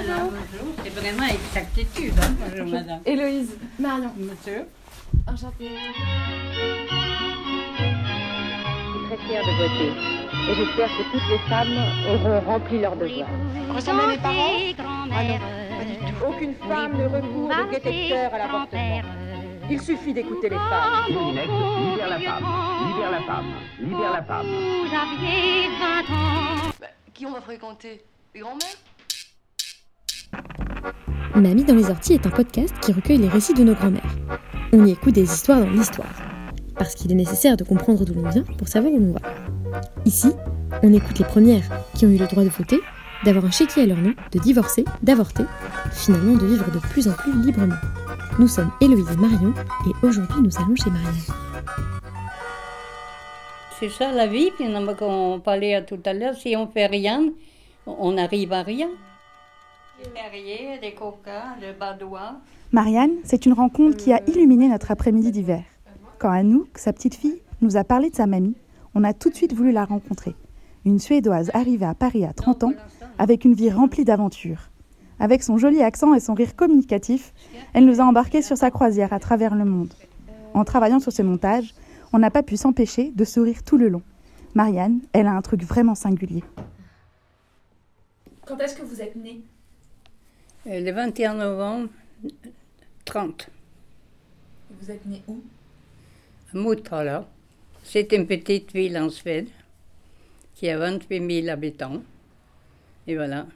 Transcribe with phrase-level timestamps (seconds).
[0.00, 0.68] Voilà, bonjour.
[0.84, 2.14] C'est vraiment exactitude.
[2.22, 2.30] Hein.
[2.38, 3.00] Bonjour, madame.
[3.04, 4.12] Héloïse, Marion.
[4.16, 4.68] Monsieur.
[5.26, 5.68] Enchantée.
[5.68, 5.76] suis
[9.08, 9.90] très fière de voter.
[10.50, 11.76] Et j'espère que toutes les femmes
[12.14, 13.28] auront rempli leur devoir.
[13.74, 14.52] Ressemblez à mes parents
[15.10, 15.38] Ah non,
[15.78, 16.14] pas du tout.
[16.28, 19.02] Aucune femme ne recourt de détecteur à l'avortement.
[19.68, 21.06] Il suffit d'écouter les femmes.
[21.08, 22.44] Libère la femme,
[22.88, 24.46] libère la femme, libère la femme.
[24.46, 26.70] Vous aviez 20 ans.
[26.80, 28.04] Bah, qui on va fréquenter?
[28.34, 28.76] Les grands-mères?
[31.34, 34.16] Mamie dans les orties est un podcast qui recueille les récits de nos grands-mères.
[34.72, 36.12] On y écoute des histoires dans l'histoire.
[36.76, 39.20] Parce qu'il est nécessaire de comprendre d'où l'on vient pour savoir où l'on va.
[40.04, 40.32] Ici,
[40.82, 41.64] on écoute les premières
[41.94, 42.80] qui ont eu le droit de voter,
[43.24, 45.44] d'avoir un chéquier à leur nom, de divorcer, d'avorter,
[45.92, 47.76] finalement de vivre de plus en plus librement.
[48.38, 49.52] Nous sommes Héloïse et Marion
[49.86, 51.14] et aujourd'hui nous allons chez Marianne.
[53.78, 56.34] C'est ça la vie, finalement, comme on parlait tout à l'heure.
[56.34, 57.28] Si on fait rien,
[57.86, 58.88] on n'arrive à rien.
[60.02, 62.36] Des terriers, des coquins, des badois.
[62.70, 65.64] Marianne, c'est une rencontre qui a illuminé notre après-midi d'hiver.
[66.18, 68.54] Quand Anouk, sa petite fille, nous a parlé de sa mamie,
[68.94, 70.36] on a tout de suite voulu la rencontrer.
[70.84, 72.72] Une Suédoise arrivée à Paris à 30 ans,
[73.18, 74.70] avec une vie remplie d'aventures.
[75.18, 77.34] Avec son joli accent et son rire communicatif,
[77.72, 79.92] elle nous a embarqués sur sa croisière à travers le monde.
[80.54, 81.74] En travaillant sur ce montage,
[82.12, 84.02] on n'a pas pu s'empêcher de sourire tout le long.
[84.54, 86.44] Marianne, elle a un truc vraiment singulier.
[88.46, 89.42] Quand est-ce que vous êtes née?
[90.70, 91.88] Le 21 novembre
[93.04, 93.48] 30,
[94.80, 95.40] Vous êtes née où?
[96.52, 97.26] À Motala.
[97.82, 99.48] C'est une petite ville en Suède
[100.54, 102.02] qui a 28 000 habitants.
[103.06, 103.46] Et voilà.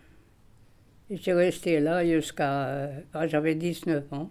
[1.15, 2.67] Suis restée là jusqu'à.
[2.69, 4.31] euh, ah, J'avais 19 ans.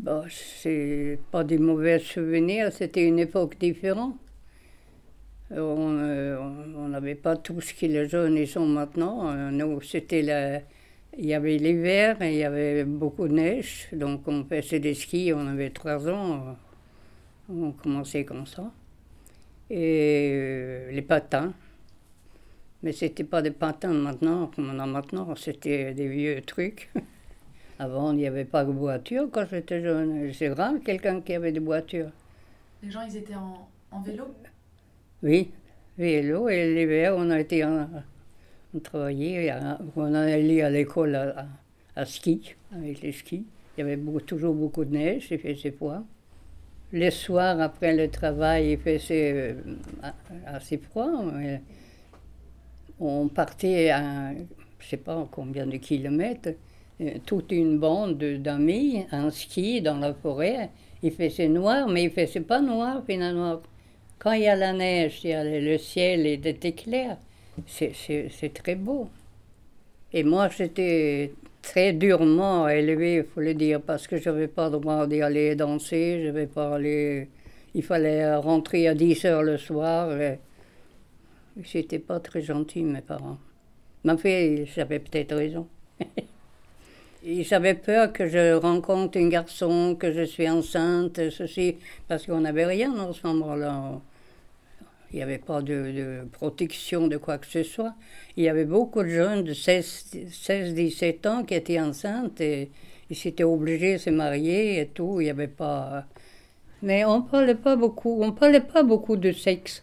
[0.00, 4.16] Bon, c'est pas des mauvais souvenirs, c'était une époque différente.
[5.52, 9.28] On euh, n'avait pas tout ce que les jeunes ils sont maintenant.
[9.30, 10.60] Euh, Nous, c'était la-
[11.18, 13.88] Il y avait l'hiver et il y avait beaucoup de neige.
[13.92, 16.48] Donc, on faisait des skis, on avait 3 ans.
[16.48, 16.52] euh,
[17.50, 18.72] On commençait comme ça.
[19.70, 21.54] Et euh, les patins.
[22.82, 26.90] Mais c'était pas des patins maintenant, comme on a maintenant, c'était des vieux trucs.
[27.78, 30.32] Avant, il n'y avait pas de voiture quand j'étais jeune.
[30.34, 32.12] C'est rare quelqu'un qui avait des voitures.
[32.82, 34.34] Les gens, ils étaient en, en vélo?
[35.22, 35.50] Oui,
[35.98, 36.48] vélo.
[36.48, 37.88] Et l'hiver, on a été en,
[38.74, 39.52] on travaillait,
[39.96, 41.14] on allait à l'école
[41.96, 43.44] à, ski, avec les skis.
[43.76, 46.02] Il y avait toujours beaucoup de neige, il faisait froid.
[46.92, 49.54] Les soirs, après le travail, il faisait euh,
[50.46, 51.08] assez froid.
[52.98, 54.32] On partait à,
[54.78, 56.50] je sais pas combien de kilomètres,
[57.00, 60.70] euh, toute une bande de- d'amis en ski dans la forêt.
[61.02, 63.60] Il faisait noir, mais il faisait pas noir finalement.
[64.18, 67.16] Quand il y a la neige, il y a le, le ciel était clair.
[67.66, 69.08] C'est- très beau.
[70.12, 74.70] Et moi, j'étais très durement élevé, il faut le dire, parce que je n'avais pas
[74.70, 77.28] droit d'y aller danser, je n'avais pas aller...
[77.74, 80.10] Il fallait rentrer à 10 heures le soir.
[81.64, 83.38] C'était pas très gentil, mes parents.
[84.04, 85.68] Mais en fait, j'avais peut-être raison.
[87.22, 91.76] Ils avaient peur que je rencontre un garçon, que je suis enceinte, ceci,
[92.08, 94.00] parce qu'on n'avait rien en ce moment-là.
[95.12, 97.94] Il n'y avait pas de, protection de quoi que ce soit.
[98.36, 102.70] Il y avait beaucoup de jeunes de 16-17 ans qui étaient enceintes et
[103.10, 105.20] ils s'étaient obligés de se marier et tout.
[105.20, 106.04] Il n'y avait pas.
[106.82, 108.22] Mais on parlait pas beaucoup.
[108.22, 109.82] On parlait pas beaucoup de sexe.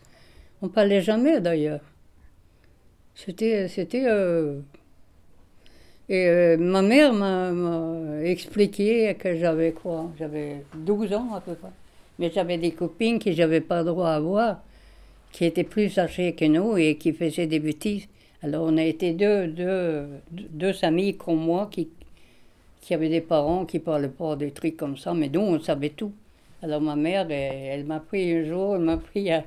[0.62, 1.82] On parlait jamais d'ailleurs.
[3.14, 3.68] C'était.
[3.68, 4.62] c'était euh,
[6.08, 10.09] Et euh, ma mère m'a expliqué que j'avais quoi?
[10.18, 11.72] J'avais 12 ans à peu près.
[12.18, 14.62] Mais j'avais des copines que j'avais pas droit à voir
[15.32, 18.08] qui étaient plus âgés que nous et qui faisaient des bêtises.
[18.44, 21.90] Alors on a été deux, deux, deux amis comme moi qui,
[22.82, 25.90] qui avaient des parents qui parlaient pas des trucs comme ça, mais nous on savait
[25.90, 26.12] tout.
[26.62, 29.44] Alors ma mère, elle, m'a pris un jour, elle m'a pris à...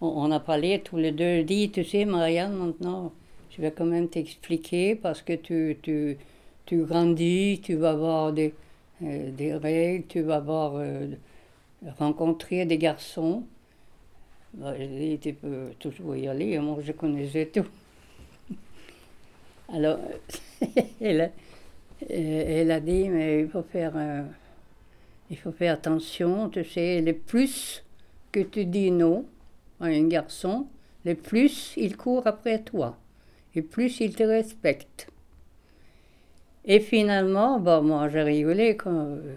[0.00, 3.12] On, on a parlé tous les deux, elle dit, tu sais Marianne, maintenant,
[3.50, 6.16] je vais quand même t'expliquer parce que tu, tu,
[6.64, 8.54] tu grandis, tu vas avoir des,
[9.02, 11.08] euh, des règles, tu vas avoir euh,
[11.98, 13.42] rencontrer des garçons.
[14.54, 14.74] Bah,
[15.20, 17.66] tu peux toujours y aller, moi je connaissais tout.
[19.72, 19.98] Alors,
[21.00, 21.30] elle, a,
[22.08, 24.22] elle a dit, mais il faut faire, euh,
[25.30, 27.84] il faut faire attention, tu sais, le plus
[28.32, 29.24] que tu dis non
[29.80, 30.66] à un garçon,
[31.04, 32.98] le plus il court après toi,
[33.54, 35.08] et plus il te respecte.
[36.64, 39.34] Et finalement, bon, moi j'ai rigolé quand euh,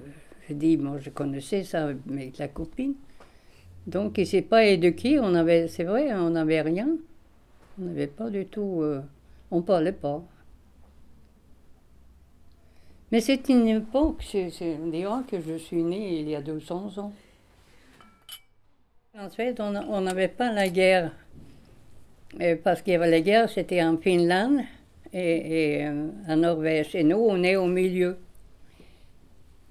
[0.48, 2.96] j'ai dit, moi je connaissais ça avec la copine.
[3.88, 6.88] Donc, il ne s'est pas éduqué, on avait, c'est vrai, on n'avait rien.
[7.80, 8.82] On n'avait pas du tout.
[8.82, 9.02] euh,
[9.52, 10.24] on parlait pas.
[13.12, 14.50] Mais c'est une époque, c'est,
[14.82, 17.14] on que je suis née il y a 200 ans.
[19.16, 21.12] En fait, on n'avait pas la guerre.
[22.64, 24.62] Parce qu'il y avait la guerre, c'était en Finlande
[25.14, 26.96] et, et euh, en Norvège.
[26.96, 28.18] Et nous, on est au milieu.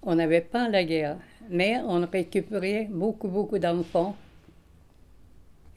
[0.03, 1.17] On n'avait pas la guerre.
[1.51, 4.17] Mais on récupérait beaucoup, beaucoup d'enfants.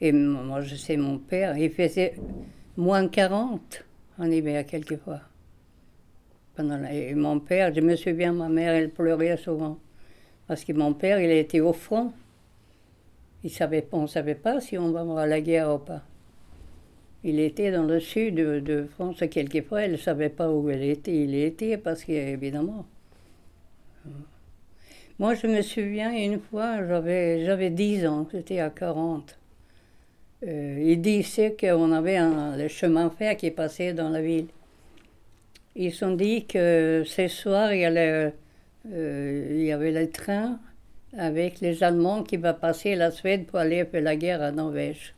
[0.00, 2.14] Et moi, je sais, mon père, il faisait
[2.76, 3.84] moins 40
[4.18, 5.20] en hiver, quelquefois.
[6.54, 9.78] Pendant Et mon père, je me souviens, ma mère, elle pleurait souvent.
[10.46, 12.12] Parce que mon père, il était au front.
[13.44, 13.50] Il
[13.92, 16.02] on ne savait pas si on va avoir la guerre ou pas.
[17.22, 19.22] Il était dans le sud de, France.
[19.30, 21.16] Quelquefois, elle ne savait pas où elle était.
[21.16, 22.86] Il était parce qu'évidemment.
[25.18, 29.38] Moi, je me souviens, une fois, j'avais, j'avais 10 ans, c'était à 40.
[30.46, 34.48] Euh, il disait qu'on avait un, le chemin de fer qui passait dans la ville.
[35.74, 38.34] Ils se sont dit que ce soir, il y, allait,
[38.92, 40.58] euh, il y avait le train
[41.16, 45.14] avec les Allemands qui va passer la Suède pour aller faire la guerre à Norvège.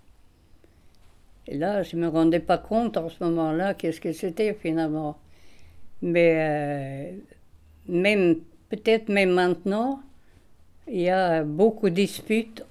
[1.48, 5.18] Et là, je ne me rendais pas compte en ce moment-là qu'est-ce que c'était finalement.
[6.02, 7.12] Mais euh,
[7.88, 8.36] même,
[8.70, 10.02] peut-être même maintenant,
[10.88, 12.64] il y a beaucoup de disputes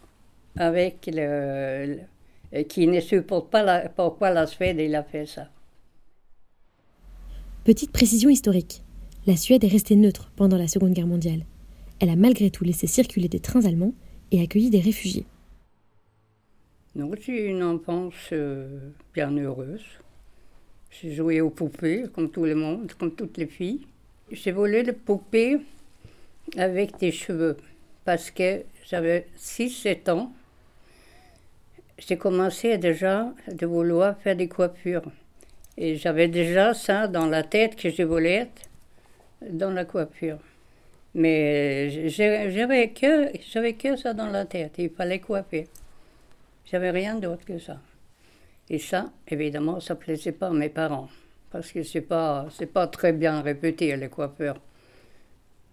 [0.57, 1.99] avec le,
[2.53, 5.49] le- qui ne supportent pas la- pourquoi la Suède il a fait ça.
[7.63, 8.81] Petite précision historique.
[9.27, 11.45] La Suède est restée neutre pendant la Seconde Guerre mondiale.
[11.99, 13.93] Elle a malgré tout laissé circuler des trains allemands
[14.31, 15.25] et accueilli des réfugiés.
[16.95, 19.85] Donc j'ai une enfance euh, bien heureuse.
[20.91, 23.87] J'ai joué aux poupées, comme tout le monde, comme toutes les filles.
[24.31, 25.59] J'ai volé les poupées
[26.55, 27.57] avec des cheveux,
[28.05, 30.31] parce que j'avais 6-7 ans.
[31.97, 35.11] J'ai commencé déjà de vouloir faire des coiffures.
[35.77, 38.69] Et j'avais déjà ça dans la tête que je voulais être
[39.49, 40.39] dans la coiffure.
[41.13, 45.67] Mais j'avais que, j'avais que ça dans la tête, il fallait coiffer.
[46.65, 47.79] J'avais rien d'autre que ça.
[48.69, 51.09] Et ça, évidemment, ça plaisait pas à mes parents.
[51.49, 54.59] Parce que c'est pas, c'est pas très bien répété, les coiffeurs.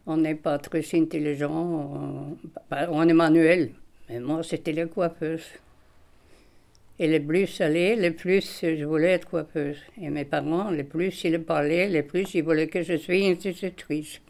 [0.07, 2.37] On n'est pas très intelligent, on,
[2.71, 3.71] bah, on est manuel.
[4.09, 5.47] Mais moi, c'était les coiffeuses.
[6.99, 9.79] Et les plus salés, les plus je voulais être coiffeuse.
[10.01, 14.21] Et mes parents, les plus ils parlaient, les plus ils voulaient que je sois institutrice.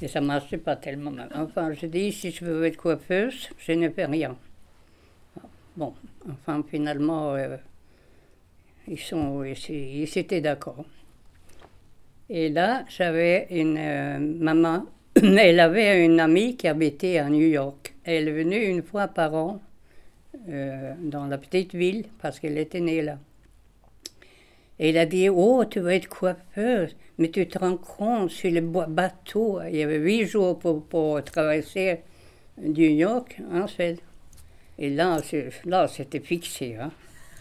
[0.00, 1.12] Et ça ne marchait pas tellement.
[1.34, 4.36] Enfin, je dis, si je veux être coiffeuse, je ne fais rien.
[5.76, 5.92] Bon,
[6.30, 7.56] enfin, finalement, euh,
[8.86, 10.84] ils, sont, ils étaient d'accord.
[12.30, 14.84] Et là, j'avais une euh, maman,
[15.14, 17.94] elle avait une amie qui habitait à New York.
[18.04, 19.60] Elle est venue une fois par an
[20.48, 23.18] euh, dans la petite ville parce qu'elle était née là.
[24.78, 28.50] Et elle a dit Oh, tu vas être coiffeuse, mais tu te rends compte sur
[28.50, 32.00] le bateau, il y avait huit jours pour, pour traverser
[32.60, 34.00] New York en Suède.
[34.78, 35.18] Et là,
[35.64, 36.76] là c'était fixé.
[36.76, 36.92] hein.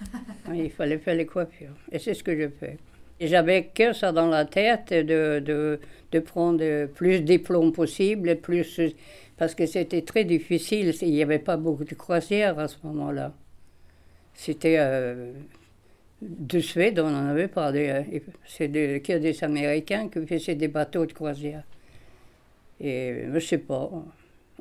[0.54, 1.76] Il fallait faire les coiffures.
[1.92, 2.78] Et c'est ce que je fais.
[3.20, 5.80] J'avais que ça dans la tête de, de,
[6.12, 8.80] de prendre plus de diplômes possible, plus,
[9.38, 10.94] parce que c'était très difficile.
[11.02, 13.34] Il n'y avait pas beaucoup de croisières à ce moment-là.
[14.34, 15.32] C'était euh,
[16.22, 17.72] de Suède, on n'en avait pas.
[17.74, 18.04] euh,
[18.46, 21.64] C'est de- que des Américains qui faisaient des bateaux de croisière.
[22.80, 23.90] Et je ne sais pas.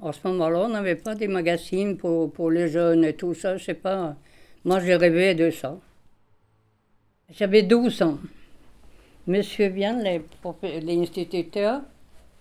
[0.00, 3.56] En ce moment-là, on n'avait pas des magazines pour, pour les jeunes et tout ça.
[3.56, 4.16] Je sais pas.
[4.64, 5.78] Moi, je rêvais de ça.
[7.30, 8.18] J'avais 12 ans.
[9.26, 9.72] Monsieur
[10.40, 11.80] prof- l'instituteur,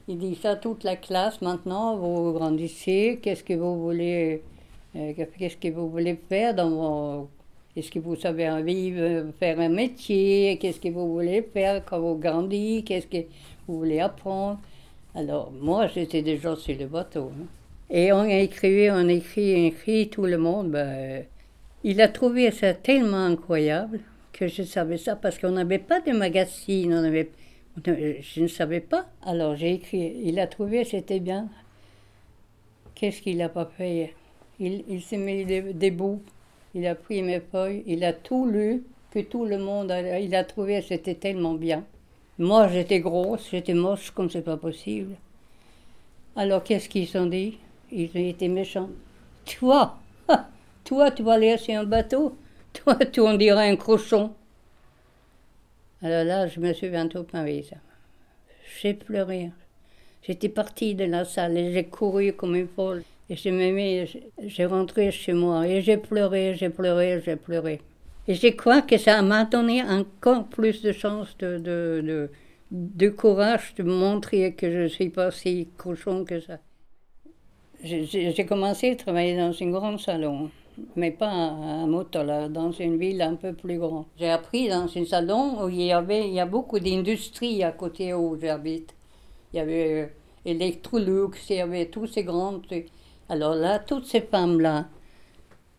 [0.07, 1.41] il dit ça à toute la classe.
[1.41, 3.19] Maintenant, vous grandissez.
[3.21, 4.43] Qu'est-ce que vous voulez,
[4.95, 7.29] euh, qu'est-ce que vous voulez faire dans vos
[7.75, 10.57] est-ce que vous savez envie de faire un métier?
[10.61, 12.83] Qu'est-ce que vous voulez faire quand vous grandissez?
[12.83, 13.25] Qu'est-ce que
[13.67, 14.59] vous voulez apprendre?
[15.13, 17.31] Alors, moi, j'étais déjà sur le bateau.
[17.33, 17.45] hein.
[17.89, 20.71] Et on a écrit, on écrit, écrit, tout le monde.
[20.71, 21.25] ben,
[21.83, 23.99] il a trouvé ça tellement incroyable
[24.35, 26.93] que je savais ça parce qu'on n'avait pas de magazine.
[26.93, 27.29] On avait,
[27.85, 29.07] je ne savais pas.
[29.23, 30.17] Alors, j'ai écrit.
[30.23, 31.47] Il a trouvé, c'était bien.
[32.95, 34.13] Qu'est-ce qu'il n'a pas fait?
[34.59, 36.21] Il, il s'est mis des, bouts.
[36.73, 40.35] Il a pris mes feuilles, il a tout lu, que tout le monde a, il
[40.35, 41.85] a trouvé, c'était tellement bien.
[42.37, 45.15] Moi, j'étais grosse, j'étais moche comme c'est pas possible.
[46.35, 47.57] Alors, qu'est-ce qu'ils ont dit?
[47.93, 48.89] Ils ont été méchants.
[49.45, 49.95] Toi,
[50.83, 52.35] toi, tu vas aller sur un bateau?
[52.75, 54.33] Toi, tu on dirait un cochon.
[56.01, 56.73] Alors là, je me
[57.33, 57.77] ma vie, ça.
[58.79, 59.51] J'ai pleuré.
[60.21, 63.03] J'étais partie de la salle et j'ai couru comme une folle.
[63.29, 64.05] Et je me mis,
[64.45, 67.81] j'ai rentré chez moi et j'ai pleuré, j'ai pleuré, j'ai pleuré.
[68.27, 72.29] Et je crois que ça m'a donné encore plus de chance de, de, de,
[72.71, 76.59] de courage de montrer que je ne suis pas si cochon que ça.
[77.83, 80.49] J'ai commencé à travailler dans un grand salon,
[80.95, 84.05] mais pas à, à Motala, dans une ville un peu plus grande.
[84.17, 87.71] J'ai appris dans un salon où il y avait il y a beaucoup d'industries à
[87.71, 88.93] côté où j'habite.
[89.53, 90.07] Il y avait euh,
[90.45, 92.87] Electrolux, il y avait tous ces grands trucs.
[93.29, 94.87] Alors là, toutes ces femmes-là,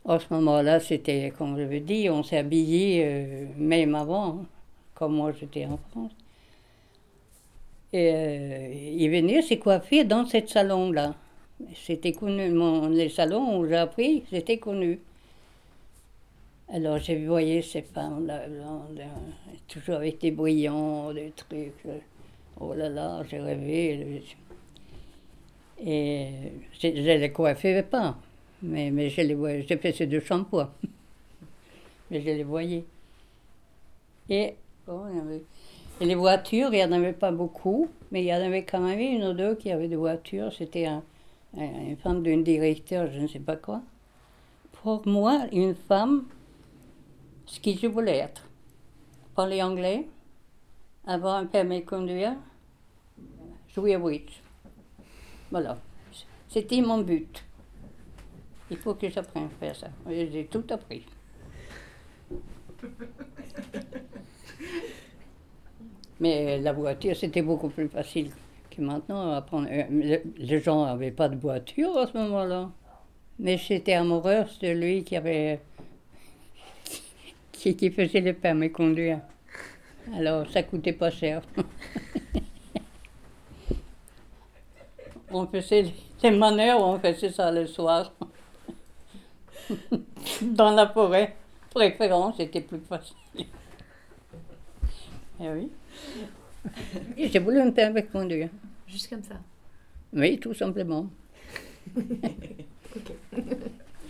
[0.09, 4.47] à ce moment-là, c'était, comme je vous dis, on s'est habillés euh, même avant, hein,
[4.95, 6.12] comme moi j'étais en France.
[7.93, 11.15] Et euh, ils venaient se coiffer dans ce salon-là.
[11.75, 15.01] C'était connu, mon, les salons où j'ai appris, c'était connu.
[16.69, 19.05] Alors j'ai voyé ces femmes-là, là, là,
[19.69, 21.73] toujours avec des brillants, des trucs.
[21.87, 21.99] euh,
[22.59, 24.23] Oh là là, j'ai rêvé.
[25.85, 26.29] Et
[26.81, 28.17] je ne les coiffais pas,
[28.63, 29.67] mais, mais je les.
[29.67, 30.73] J'ai fait ces deux shampoings.
[32.11, 32.85] mais je les voyais.
[34.29, 34.55] Et,
[36.01, 39.01] les voitures, il n'y en avait pas beaucoup, mais il y en avait quand même
[39.01, 40.53] une ou deux qui avaient des voitures.
[40.53, 40.89] C'était
[41.57, 43.83] une femme d'un directeur, je ne sais pas quoi.
[44.83, 46.27] Pour moi, une femme,
[47.47, 48.43] ce que je voulais être.
[49.35, 50.07] Parler anglais,
[51.07, 52.35] avoir un permis de conduire,
[53.75, 54.41] jouer au bridge.
[55.51, 55.79] Voilà.
[56.49, 57.43] C'était mon but.
[58.71, 59.89] Il faut que j'apprenne à faire ça.
[60.09, 61.05] J'ai tout appris.
[66.21, 68.31] Mais la voiture, c'était beaucoup plus facile
[68.76, 69.33] que maintenant.
[69.33, 69.68] à prendre.
[69.71, 72.71] Euh, le- Les gens n'avaient pas de voiture à ce moment-là.
[73.38, 75.61] Mais j'étais amoureuse de lui qui avait.
[77.52, 79.21] qui, faisait le permis conduire.
[80.14, 81.42] Alors, ça coûtait pas cher.
[85.30, 85.87] on faisait
[86.23, 88.12] les manœuvres, on faisait ça le soir.
[90.42, 91.35] Dans la forêt.
[91.75, 93.16] Préférence, c'était plus facile.
[95.38, 95.71] Eh oui.
[97.18, 98.49] J'ai voulu me permis de conduire.
[98.88, 99.35] Juste comme ça.
[100.12, 101.07] Oui, tout simplement.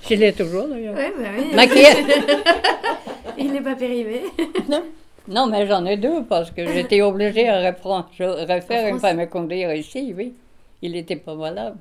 [0.08, 0.94] Je l'ai toujours d'ailleurs.
[0.94, 1.54] Ouais, bah oui.
[1.54, 1.88] Maquillée.
[3.38, 4.22] Il n'est pas périmé.
[4.68, 4.82] Non.
[5.28, 8.90] Non, mais j'en ai deux parce que j'étais obligée à reprendre, je- refaire En un
[8.90, 10.34] France permis de conduire ici, oui.
[10.82, 11.78] Il n'était pas valable.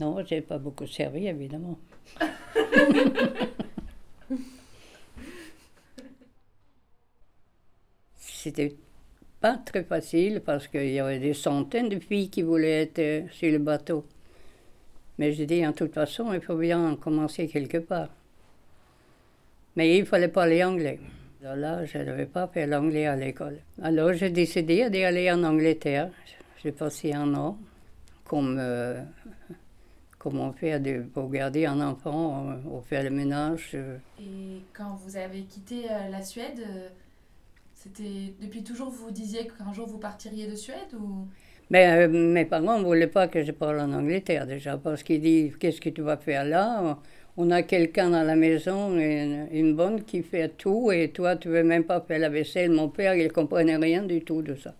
[0.00, 1.76] Non, j'ai pas beaucoup servi, évidemment.
[8.16, 8.76] C'était
[9.42, 13.22] pas très facile parce qu'il y avait des centaines de filles qui voulaient être euh,
[13.30, 14.06] sur le bateau.
[15.18, 18.08] Mais j'ai dit, en toute façon, il faut bien commencer quelque part.
[19.76, 20.98] Mais il fallait parler anglais.
[21.42, 23.58] Alors là, je n'avais pas fait l'anglais à l'école.
[23.82, 26.08] Alors j'ai décidé d'aller en Angleterre.
[26.62, 27.58] J'ai passé un an,
[28.24, 29.02] comme, euh,
[30.18, 33.76] comme on fait de- pour garder un enfant, euh, on fait le ménage.
[34.20, 35.78] Et quand vous avez quitté
[36.10, 36.60] la Suède,
[37.82, 41.26] c'était depuis toujours vous disiez qu'un jour vous partiriez de Suède ou?
[41.70, 45.20] Mais euh, mes parents ne voulaient pas que je parle en Angleterre déjà, parce qu'ils
[45.20, 46.98] disent Qu'est-ce que tu vas faire là?
[47.36, 51.48] On a quelqu'un dans la maison, une, une bonne qui fait tout, et toi, tu
[51.48, 52.70] ne veux même pas faire la vaisselle.
[52.70, 54.74] Mon père, il ne comprenait rien du tout de ça.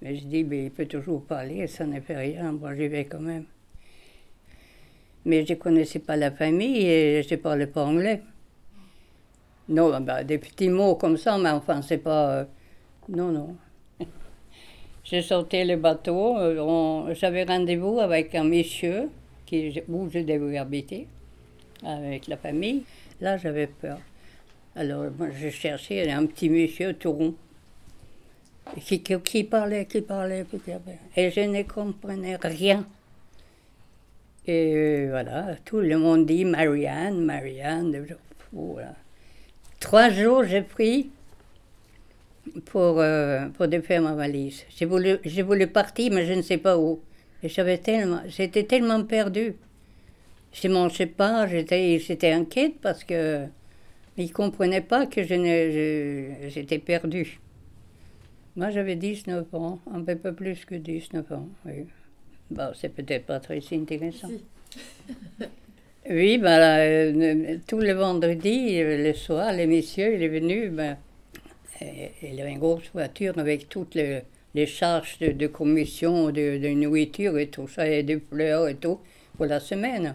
[0.00, 3.04] Mais je dis Mais il peut toujours parler, ça ne fait rien, moi j'y vais
[3.04, 3.44] quand même.
[5.26, 8.22] Mais je ne connaissais pas la famille et je ne parlais pas anglais.
[9.68, 12.30] Non, ben, des petits mots comme ça, mais enfin, c'est pas.
[12.30, 12.44] euh,
[13.08, 13.56] non, non.
[15.04, 16.38] J'ai sauté le bateau.
[16.38, 19.10] euh, on- J'avais rendez-vous avec un monsieur
[19.46, 21.06] qui, où je devais habiter,
[21.84, 22.84] avec la famille.
[23.20, 23.98] Là, j'avais peur.
[24.76, 27.34] Alors, moi, je cherchais un petit monsieur tout rond.
[28.84, 30.44] Qui, qui, qui parlait, qui parlait.
[31.16, 32.86] Et je ne comprenais rien.
[34.46, 38.06] Et voilà, tout le monde dit Marianne, Marianne.
[38.52, 38.94] Voilà.
[39.80, 41.10] Trois jours, j'ai pris
[42.66, 44.64] pour, euh, pour défaire ma valise.
[44.76, 47.00] J'ai voulu, j'ai voulu partir, mais je ne sais pas où.
[47.42, 49.54] Et j'avais tellement, j'étais tellement perdue.
[50.52, 53.46] Je ne mangeais pas, j'étais, j'étais inquiète parce que
[54.16, 57.38] ils ne comprenaient pas que je ne, je- j'étais perdue.
[58.56, 61.48] Moi, j'avais 19 ans, un peu plus que 19 ans.
[61.64, 61.86] Oui.
[62.50, 64.30] Bon, c'est peut-être pas très intéressant.
[66.10, 70.70] Oui, ben, euh, tout le vendredi, euh, le soir, le monsieur, il est venu.
[70.70, 70.96] Ben,
[71.82, 74.20] euh, il avait une grosse voiture avec toutes les,
[74.54, 79.00] les charges de, de commission, de, nourriture et tout ça, et des fleurs et tout,
[79.36, 80.14] pour la semaine.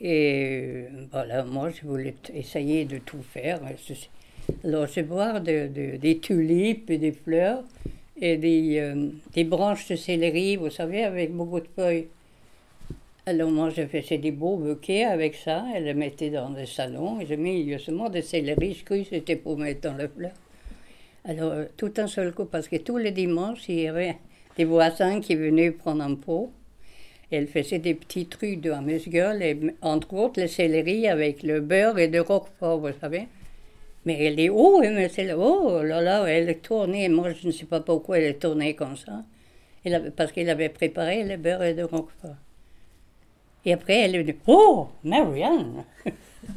[0.00, 3.60] Et euh, voilà, moi, je voulais essayer de tout faire.
[4.64, 7.62] Alors, je voir de- de- des tulipes et des fleurs
[8.20, 8.36] et
[8.80, 12.08] euh, des branches de céleri, vous savez, avec beaucoup de feuilles.
[13.24, 17.20] Alors moi, je faisais des beaux bouquets avec ça, et les mettais dans le salon,
[17.20, 20.32] et j'ai mis justement des céleri crus, c'était pour mettre dans le fleur.
[21.24, 24.16] Alors, euh, tout un seul coup, parce que tous les dimanches, il y avait
[24.56, 26.50] des voisins qui venaient prendre un pot.
[27.30, 32.00] Elle faisait des petits trucs de amuse-gueule, et entre autres le céleri avec le beurre
[32.00, 33.28] et le roquefort, vous savez.
[34.04, 37.08] Mais elle est haut, mais c'est oh là là, elle tournée.
[37.08, 39.22] Moi, je ne sais pas pourquoi elle tournée comme ça.
[39.84, 42.34] Elle parce qu'elle avait préparé le beurre et le roquefort.
[43.64, 45.84] Et après, elle est dit Oh, Marianne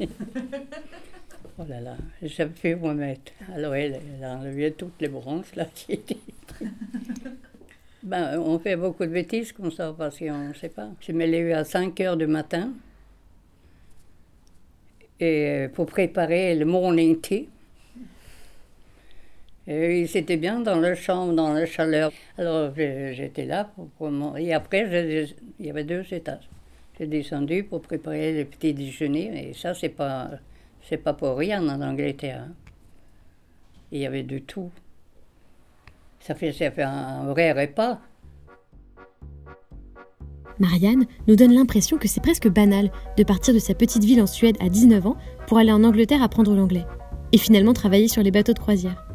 [1.58, 3.32] Oh là là, j'ai pu me mettre.
[3.54, 6.18] Alors, elle, elle a enlevé toutes les branches là qui étaient.
[8.02, 10.90] Ben, on fait beaucoup de bêtises comme ça parce qu'on ne sait pas.
[11.00, 12.70] Je me lève à 5 heures du matin
[15.18, 17.48] et pour préparer le morning tea.
[19.66, 22.12] Et c'était bien dans la chambre, dans la chaleur.
[22.38, 25.26] Alors j'étais là pour, pour Et après,
[25.58, 26.48] il y avait deux étages.
[26.98, 29.50] J'ai descendu pour préparer le petit déjeuner.
[29.50, 30.30] Et ça, c'est pas,
[31.04, 32.46] pas pour rien en Angleterre.
[32.48, 32.52] hein.
[33.92, 34.70] Il y avait de tout.
[36.20, 38.00] Ça fait, ça fait un vrai repas.
[40.58, 44.26] Marianne nous donne l'impression que c'est presque banal de partir de sa petite ville en
[44.26, 46.86] Suède à 19 ans pour aller en Angleterre apprendre l'anglais
[47.32, 49.06] et finalement travailler sur les bateaux de croisière.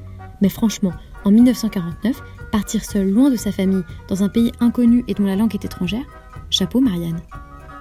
[0.42, 0.94] Mais franchement,
[1.26, 2.22] en 1949,
[2.52, 5.66] partir seule loin de sa famille dans un pays inconnu et dont la langue est
[5.66, 6.06] étrangère,
[6.52, 7.20] chapeau Marianne.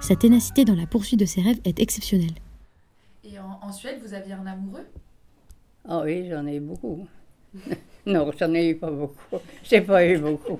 [0.01, 2.33] Sa ténacité dans la poursuite de ses rêves est exceptionnelle.
[3.23, 4.87] Et en, en Suède, vous aviez un amoureux?
[5.87, 7.07] Ah oui, j'en ai eu beaucoup.
[8.07, 9.37] non, j'en ai eu pas beaucoup.
[9.63, 10.59] J'ai pas eu beaucoup.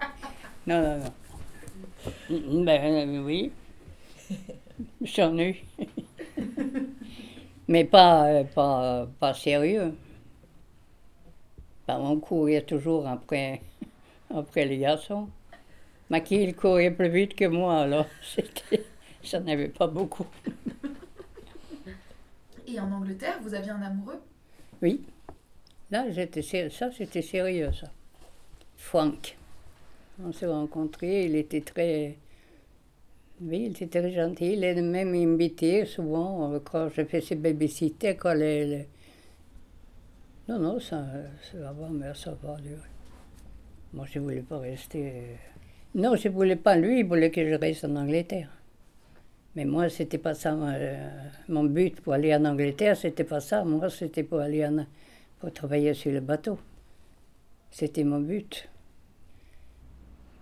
[0.66, 0.98] non, non,
[2.30, 2.64] non.
[2.64, 3.52] Ben euh, oui,
[5.02, 5.56] j'en ai eu.
[7.68, 9.94] Mais pas, euh, pas, pas sérieux.
[11.86, 13.60] Ben, on courait toujours après,
[14.34, 15.28] après les garçons.
[16.12, 18.84] Mais qui il courait plus vite que moi, alors c'était,
[19.24, 20.26] j'en avais pas beaucoup.
[22.66, 24.20] Et en Angleterre, vous aviez un amoureux?
[24.82, 25.06] Oui.
[25.90, 27.90] Là, j'étais ça, c'était sérieux, ça.
[28.76, 29.36] Franck.
[30.24, 32.16] On s'est rencontrés, il était très...
[33.40, 34.52] Oui, il était très gentil.
[34.54, 38.66] Il est même invité souvent euh, quand je faisais babysitter, quand les...
[38.66, 38.88] les-
[40.48, 41.04] Non, non, ça,
[41.50, 42.90] ça va, mais ça va durer.
[43.92, 45.38] Moi, je ne voulais pas rester...
[45.94, 46.76] Non, je ne voulais pas.
[46.76, 48.48] Lui, il voulait que je reste en Angleterre.
[49.54, 50.54] Mais moi, c'était pas ça.
[50.54, 51.08] euh,
[51.48, 53.64] mon but pour aller en Angleterre, c'était pas ça.
[53.64, 54.86] Moi, c'était pour aller en,
[55.38, 56.58] pour travailler sur le bateau.
[57.70, 58.68] C'était mon but.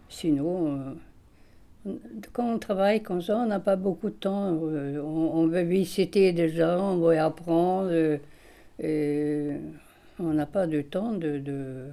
[0.08, 0.96] Sinon,
[1.86, 1.94] euh,
[2.32, 4.56] quand on travaille comme ça, on n'a pas beaucoup de temps.
[4.62, 7.90] Euh, on, veut visiter des gens, on veut apprendre.
[10.20, 11.90] on n'a pas de temps de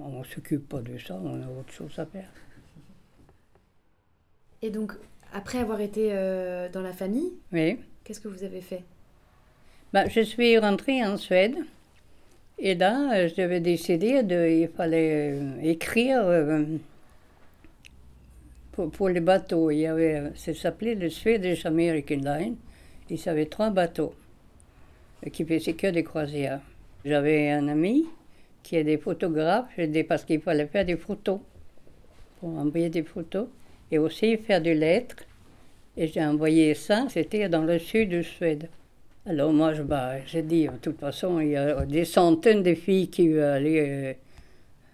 [0.00, 2.28] on ne s'occupe pas de ça, on a autre chose à faire.
[4.62, 4.92] Et donc,
[5.32, 7.78] après avoir été euh, dans la famille, Oui.
[8.04, 8.82] qu'est-ce que vous avez fait?
[9.92, 11.56] Ben, je suis rentrée en Suède
[12.58, 16.64] et là, euh, j'avais décidé de, il fallait euh, écrire euh,
[18.72, 19.70] pour, pour les bateaux.
[19.70, 22.56] Il y avait, euh, ça s'appelait le Swedish American Line.
[23.10, 24.12] Ils avaient trois bateaux
[25.24, 26.60] euh, qui faisaient que des croisières.
[27.04, 28.06] J'avais un ami
[28.62, 29.68] qui est des photographes,
[30.08, 31.40] parce qu'il fallait faire des photos,
[32.40, 33.46] pour envoyer des photos,
[33.90, 35.16] et aussi faire des lettres.
[35.96, 38.68] Et j'ai envoyé ça, c'était dans le sud de Suède.
[39.26, 42.74] Alors moi, je, bah, j'ai dit, de toute façon, il y a des centaines de
[42.74, 44.16] filles qui veulent aller,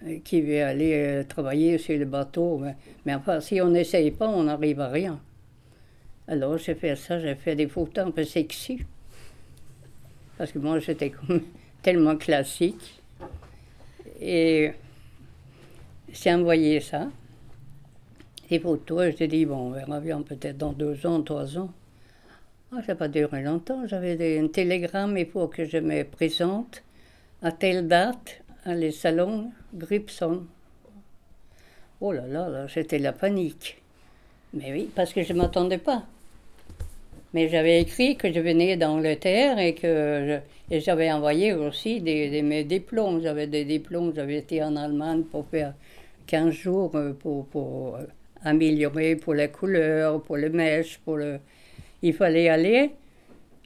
[0.06, 2.62] euh, qui aller euh, travailler sur le bateau.
[3.04, 5.20] Mais, enfin, si on n'essaye pas, on n'arrive à rien.
[6.26, 8.80] Alors j'ai fait ça, j'ai fait des photos un peu sexy.
[10.38, 11.12] Parce que moi, j'étais
[11.82, 13.02] tellement classique.
[14.20, 14.72] Et
[16.12, 17.08] j'ai envoyé ça,
[18.48, 21.72] des photos, et j'ai dit, bon, on verra bien peut-être dans deux ans, trois ans.
[22.72, 23.86] Ah, ça n'a pas duré longtemps.
[23.86, 26.82] J'avais un télégramme, il faut que je me présente
[27.42, 30.44] à telle date à les salons Gripson.
[32.00, 33.80] Oh là là, là c'était la panique.
[34.52, 36.04] Mais oui, parce que je ne m'attendais pas.
[37.32, 42.42] Mais j'avais écrit que je venais d'Angleterre et que je- et j'avais envoyé aussi des,
[42.42, 43.20] mes diplômes.
[43.20, 45.74] J'avais des diplômes, j'avais été en Allemagne pour faire
[46.26, 48.06] 15 jours euh, pour, pour euh,
[48.42, 51.38] améliorer pour la couleur, pour le mèche, pour le...
[52.02, 52.92] Il fallait aller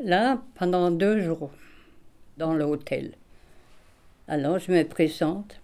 [0.00, 1.50] là pendant deux jours
[2.36, 3.12] dans l'hôtel.
[4.26, 5.60] Alors je me présente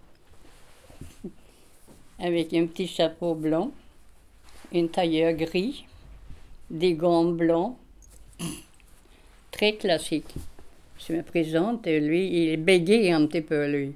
[2.18, 3.72] avec un petit chapeau blanc,
[4.72, 5.84] une tailleur gris,
[6.70, 7.76] des gants blancs,
[9.50, 10.34] très classique.
[11.06, 13.92] Je me présente et lui, il bégaye un petit peu, lui.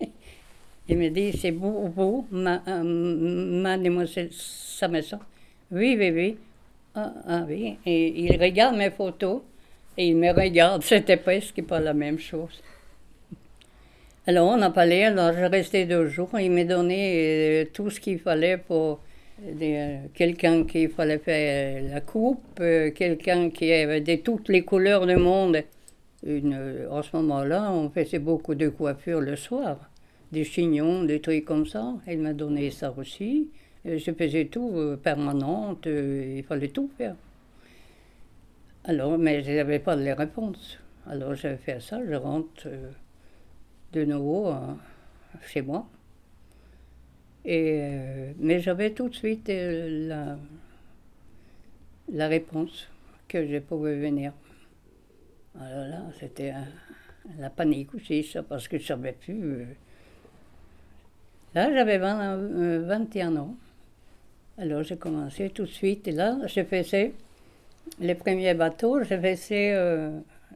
[0.88, 5.20] Il me dit, c'est vous, vous, ma, euh, mademoiselle Sameson
[5.70, 6.36] Oui, oui, oui.
[6.96, 7.76] Ah, ah oui.
[7.86, 9.42] Et il regarde mes photos.
[9.96, 12.62] Et il me regarde, c'était presque pas la même chose.
[14.26, 16.30] Alors on a parlé, alors j'ai resté deux jours.
[16.40, 18.98] Il m'a donné euh, tout ce qu'il fallait pour
[19.40, 22.60] euh, quelqu'un qui fallait faire la coupe,
[22.96, 25.62] quelqu'un qui avait de toutes les couleurs du monde.
[26.24, 29.90] Une, en ce moment-là, on faisait beaucoup de coiffures le soir,
[30.32, 31.94] des chignons, des trucs comme ça.
[32.06, 33.50] Il m'a donné ça aussi.
[33.84, 37.14] Je faisais tout permanente, il fallait tout faire.
[38.84, 40.78] Alors, mais je n'avais pas les réponses.
[41.08, 42.68] Alors j'ai fait ça, je rentre
[43.92, 44.52] de nouveau
[45.42, 45.86] chez moi.
[47.44, 50.36] Et, euh, mais j'avais tout de suite euh, la,
[52.12, 52.88] la réponse
[53.28, 54.32] que je pouvais venir.
[55.60, 56.52] Alors là, c'était
[57.38, 59.42] la panique aussi, ça, parce que je ne savais plus.
[59.42, 59.64] Euh.
[61.54, 63.54] Là, j'avais 21 ans.
[64.58, 66.08] Alors j'ai commencé tout de suite.
[66.08, 67.12] Et là, j'ai fait
[68.00, 70.12] les premiers bateaux, j'ai fait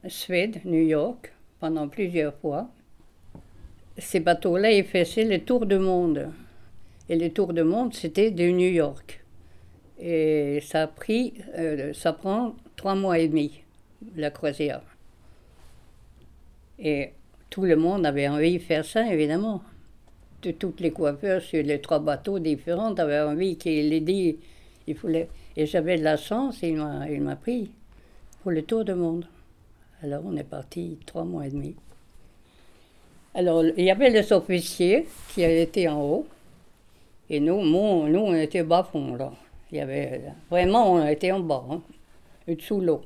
[0.09, 2.69] Suède, New York, pendant plusieurs fois.
[3.99, 6.31] Ces bateaux-là, ils faisaient le tour du monde.
[7.09, 9.23] Et le tour du monde, c'était de New York.
[9.99, 13.63] Et ça a pris, euh, ça prend trois mois et demi,
[14.17, 14.81] la croisière.
[16.81, 17.13] Et
[17.51, 19.63] tout le monde avait envie de faire ça, évidemment.
[20.43, 24.39] De toutes les coiffeurs sur les trois bateaux différents avaient envie qu'il ait dit.
[24.87, 25.29] Il voulait.
[25.57, 27.71] Et j'avais de la chance, il m'a, pris
[28.43, 29.27] pour le tour du monde.
[30.03, 31.75] Alors on est parti trois mois et demi.
[33.35, 36.27] Alors il y avait les officiers qui étaient en haut.
[37.29, 39.33] Et nous, nous, on était bas fond, là.
[39.71, 41.81] Il y avait, vraiment, on était en bas, hein,
[42.59, 43.03] sous l'eau.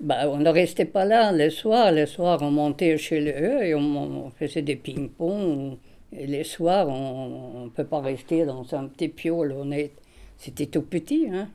[0.00, 1.92] Ben, on ne restait pas là le soir.
[1.92, 5.76] Le soir, on montait chez eux et on, faisait des ping-pong.
[6.16, 9.52] Et les soirs, on ne peut pas rester dans un petit piole.
[9.52, 9.70] On
[10.38, 11.28] c'était tout petit.
[11.30, 11.48] Hein.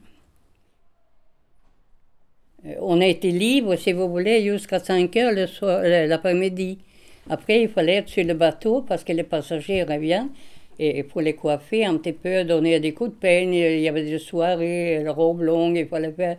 [2.68, 6.78] Euh, on a été libre, si vous voulez, jusqu'à 5 heures le soir, l'après-midi.
[7.30, 10.30] Après, il fallait être sur le bateau parce que les passagers reviennent.
[10.78, 14.04] Et pour les coiffer un petit peu, donner des coups de peigne, il y avait
[14.04, 16.38] des soirées, la robe longue, il fallait faire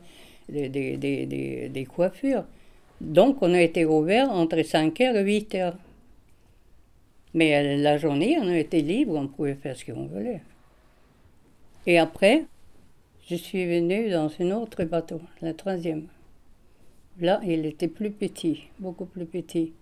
[0.48, 2.44] des, des, des, coiffures.
[3.00, 5.74] Donc on a été ouvert entre 5h et 8h.
[7.34, 10.40] Mais la journée, on a été libre, on pouvait faire ce qu'on voulait.
[11.86, 12.44] Et après,
[13.28, 16.06] je suis venue dans un autre bateau, le troisième.
[17.20, 19.72] Là, il était plus petit, beaucoup plus petit.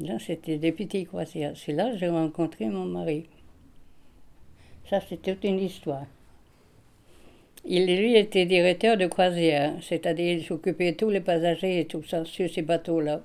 [0.00, 1.56] Là, c'était des petits croisières.
[1.56, 3.26] C'est là que j'ai rencontré mon mari.
[4.88, 6.06] Ça, c'est toute une histoire.
[7.70, 12.02] Il, lui, était directeur de croisière, c'est-à-dire il s'occupait de tous les passagers et tout
[12.02, 13.20] ça sur ces bateaux-là.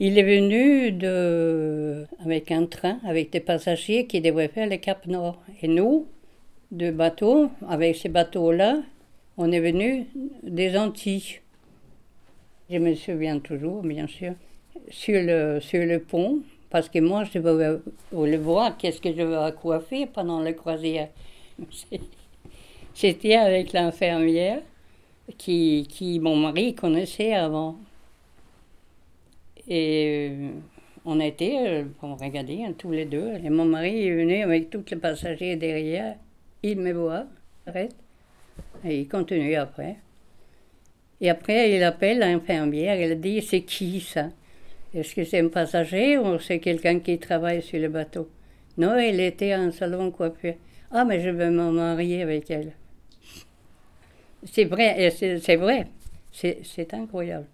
[0.00, 5.06] Il est venu de, avec un train, avec des passagers qui devraient faire le Cap
[5.06, 5.40] Nord.
[5.62, 6.08] Et nous,
[6.72, 8.82] de bateaux, avec ces bateaux-là,
[9.36, 10.06] on est venu
[10.42, 11.38] des Antilles.
[12.68, 14.32] Je me souviens toujours, bien sûr,
[14.90, 19.52] sur le, sur le pont, parce que moi, je le voir, qu'est-ce que je veux
[19.52, 21.10] coiffer pendant la croisière.
[22.94, 24.60] J'étais avec l'infirmière
[25.36, 27.76] qui, qui, mon mari connaissait avant.
[29.66, 30.50] Et euh,
[31.04, 33.32] on était, euh, on regardait hein, tous les deux.
[33.42, 36.16] Et mon mari est venu avec tous les passagers derrière.
[36.62, 37.26] Il me voit,
[37.66, 37.96] arrête.
[38.84, 39.96] Et il continue après.
[41.20, 43.00] Et après, il appelle l'infirmière.
[43.00, 44.28] Elle dit C'est qui ça?
[44.94, 48.28] Est-ce que c'est un passager ou c'est quelqu'un qui travaille sur le bateau
[48.78, 50.54] Non, elle était en salon coiffure.
[50.92, 52.72] Ah, mais je veux me marier avec elle.
[54.50, 55.86] C'est vrai, c'est vrai.
[56.32, 57.46] C'est incroyable.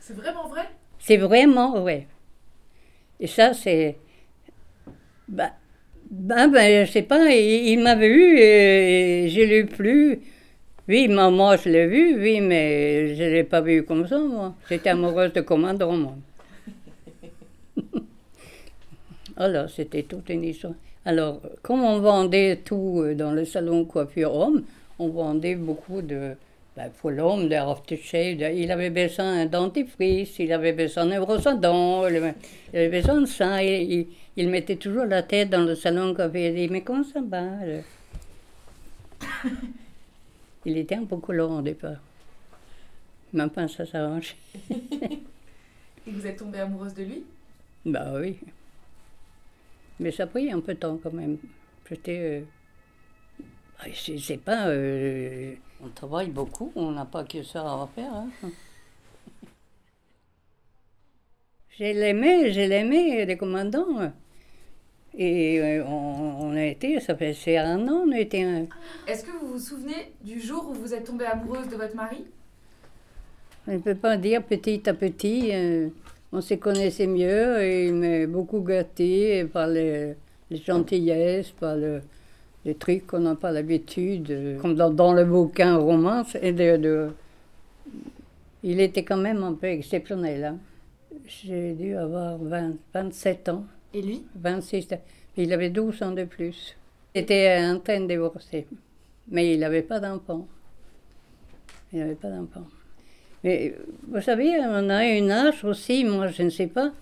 [0.00, 0.68] C'est vraiment vrai?
[0.98, 2.06] C'est vraiment vrai.
[3.20, 3.96] Et ça, c'est.
[5.28, 5.52] Bah,
[6.10, 10.20] bah, ben, je sais pas, il, m'a vu et je l'ai plus.
[10.88, 14.54] Oui, moi, je l'ai vu, oui, mais je ne l'ai pas vu comme ça, moi.
[14.68, 16.14] J'étais amoureuse de commandant, moi.
[19.36, 20.74] Alors, c'était toute une histoire.
[21.06, 24.64] Alors, comme on vendait tout euh, dans le salon coiffure homme,
[24.98, 26.36] on vendait beaucoup de.
[26.76, 31.54] Ben, l'homme, de aftershave, il avait besoin d'un dentifrice, il avait besoin d'un brosse à
[31.54, 33.62] dents, il avait besoin de ça.
[33.62, 36.40] Il, il, mettait toujours la tête dans le salon coiffure.
[36.40, 37.44] Il dit Mais comment ça va
[40.64, 42.00] Il était un peu collant au départ.
[43.32, 44.34] Maintenant, ça s'arrange.
[46.06, 47.24] Et vous êtes tombée amoureuse de lui?
[47.84, 48.36] Bah oui.
[50.00, 51.38] Mais ça a pris un peu de temps quand même.
[51.88, 52.18] J'étais.
[52.18, 52.40] Euh,
[53.92, 54.68] je sais pas.
[54.68, 58.12] Euh, on travaille beaucoup, on n'a pas que ça à faire.
[58.14, 58.28] Hein.
[61.76, 64.12] J'ai l'aimé, j'ai l'aimé, les commandants.
[65.18, 68.46] Et euh, on, a été, ça fait un an, on a été.
[69.08, 72.24] Est-ce que vous vous souvenez du jour où vous êtes tombée amoureuse de votre mari?
[73.66, 75.50] On ne peut pas dire petit à petit.
[75.52, 75.88] euh,
[76.30, 80.14] on se connaissait mieux et il m'a beaucoup gâté par les,
[80.50, 82.02] les gentillesses, par le,
[82.64, 86.36] les trucs qu'on n'a pas l'habitude, euh, comme dans, dans le bouquin romance.
[86.40, 87.10] Et de, de-
[88.62, 90.44] il était quand même un peu exceptionnel.
[90.44, 90.58] hein.
[91.26, 93.64] J'ai dû avoir 20 27 ans.
[93.92, 94.24] Et lui?
[94.36, 94.88] 26.
[95.36, 96.76] Il avait 12 ans de plus.
[97.14, 98.66] Il était en train de divorcer.
[99.30, 100.46] Mais il n'avait pas d'enfant.
[101.92, 102.66] Il n'avait pas d'enfant.
[103.44, 103.74] Mais
[104.08, 106.92] vous savez, on a une âge aussi, moi je ne sais pas.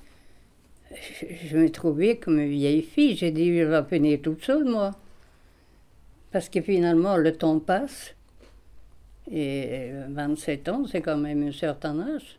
[0.91, 3.17] Je, je me trouvais comme une vieille fille.
[3.17, 4.91] J'ai dit, je vais finir toute seule, moi.
[6.33, 8.15] Parce que finalement, le temps passe.
[9.31, 12.39] Et 27 ans, c'est quand même un certain âge.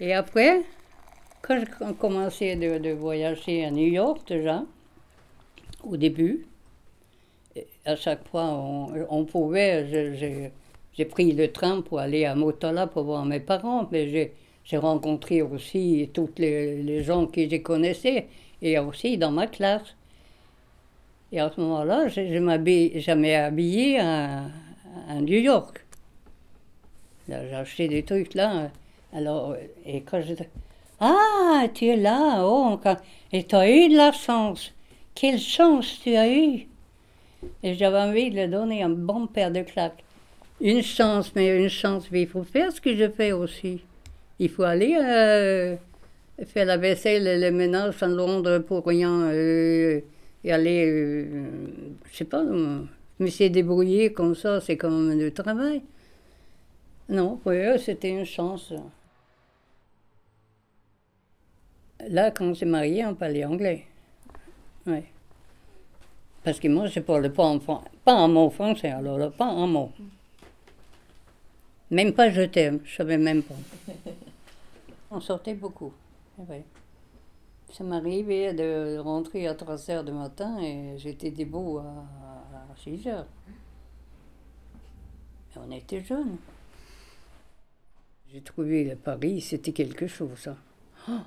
[0.00, 0.62] Et après,
[1.42, 4.64] quand j'ai commencé de, voyager à New York déjà,
[5.82, 6.46] au début,
[7.54, 10.52] et à chaque fois on, pouvait,
[10.92, 14.32] j'ai pris le train pour aller à Motala pour voir mes parents, mais j'ai
[14.66, 18.26] j'ai rencontré aussi toutes les, les gens que je connaissais,
[18.60, 19.95] et aussi dans ma classe.
[21.36, 24.44] Et à ce moment-là, je, je m'habille- je m'ai habillée à,
[25.20, 25.84] New York.
[27.28, 28.70] J'ai acheté des trucs là.
[29.12, 30.32] Alors, et quand je...
[30.98, 32.96] Ah, tu es là, oh, quand-
[33.34, 34.72] et tu as eu de la chance.
[35.14, 36.66] Quelle chance tu as eu.
[37.62, 40.02] Et j'avais envie de lui donner un bon paire de claques.
[40.62, 43.82] Une chance, mais une chance, mais il faut faire ce que je fais aussi.
[44.38, 45.76] Il faut aller euh,
[46.46, 49.20] faire la vaisselle et le ménage à Londres pour rien.
[49.24, 50.00] euh,
[50.46, 51.26] et aller, euh,
[52.10, 52.84] je sais pas, euh,
[53.18, 55.82] me s'est débrouillé comme ça, c'est quand même du travail.
[57.08, 58.72] Non, pour eux, c'était une chance.
[62.08, 63.86] Là, quand on s'est marié, on parlait anglais.
[64.86, 65.02] Oui.
[66.44, 69.66] Parce que moi, je parle pas en pas un mot français, alors là, pas un
[69.66, 69.90] mot.
[71.90, 73.54] Même pas je t'aime, je savais même pas.
[75.10, 75.92] On sortait beaucoup,
[76.36, 76.64] c'est vrai.
[77.70, 82.06] Ça m'arrivait de rentrer à 3 heures du matin et j'étais debout à,
[82.76, 83.26] 6 heures.
[85.54, 86.36] Mais on était jeunes.
[88.32, 90.48] J'ai trouvé le Paris, c'était quelque chose.
[91.08, 91.24] hein.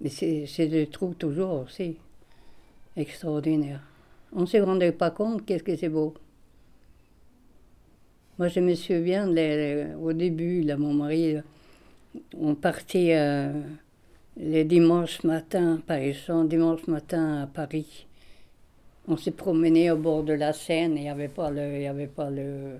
[0.00, 1.96] Mais c'est, je trouve toujours aussi
[2.96, 3.80] extraordinaire.
[4.32, 6.14] On ne se rendait pas compte qu'est-ce que c'est beau.
[8.38, 9.28] Moi, je me souviens,
[9.98, 11.36] au début, là, mon mari,
[12.38, 13.52] on partait euh,
[14.36, 15.98] les dimanches matins, par
[16.46, 18.06] dimanche matin à Paris.
[19.08, 22.30] On se promenait au bord de la Seine, il n'y avait pas le, avait pas
[22.30, 22.78] le,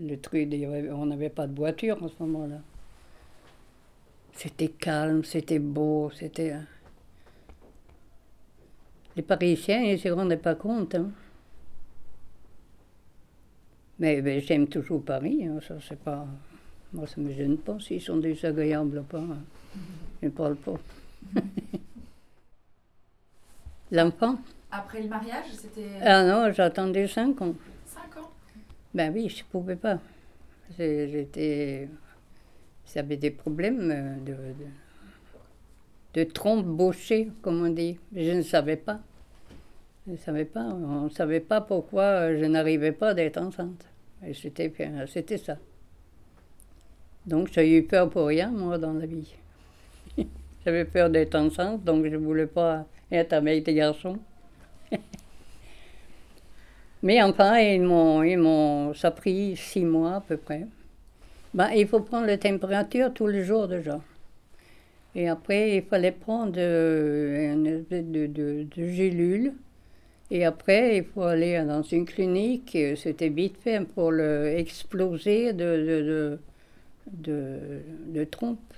[0.00, 0.48] le truc,
[0.92, 2.60] on n'avait pas de voiture en ce moment-là.
[4.32, 6.52] C'était calme, c'était beau, c'était.
[6.52, 6.60] euh,
[9.16, 10.94] Les Parisiens, ils ne se rendaient pas compte.
[10.94, 11.10] hein.
[13.98, 16.26] Mais, mais j'aime toujours Paris, hein, ça c'est pas.
[16.92, 19.22] Moi, ça me gêne pas s'ils sont désagréables ou pas.
[20.22, 20.78] Je ne parle pas.
[23.90, 24.38] L'enfant?
[24.70, 27.54] Après le mariage, c'était Ah non, j'attendais 5 ans.
[27.86, 28.30] 5 ans?
[28.94, 29.98] Ben oui, je ne pouvais pas.
[30.78, 31.88] J'étais.
[32.94, 34.34] J'avais des problèmes euh, de,
[36.14, 37.98] de, de comme on dit.
[38.14, 39.00] Je ne savais pas.
[40.06, 40.64] Je ne savais pas.
[40.64, 43.84] On ne savait pas pourquoi je n'arrivais pas d'être enceinte.
[44.26, 45.58] Et c'était ça.
[47.28, 49.34] Donc j'ai eu peur pour rien, moi, dans la vie.
[50.64, 54.18] J'avais peur d'être enceinte, donc je ne voulais pas être avec des garçons.
[57.02, 60.66] Mais enfin, ils m'ont, ils m'ont, ça a pris six mois à peu près.
[61.52, 64.00] Ben, il faut prendre la température tous les jours déjà.
[65.14, 69.52] Et après, il fallait prendre euh, une espèce de, de, gélule.
[70.30, 72.76] Et après, il faut aller dans une clinique.
[72.96, 76.38] C'était vite fait pour le exploser de,
[77.12, 78.74] de, de, trompe.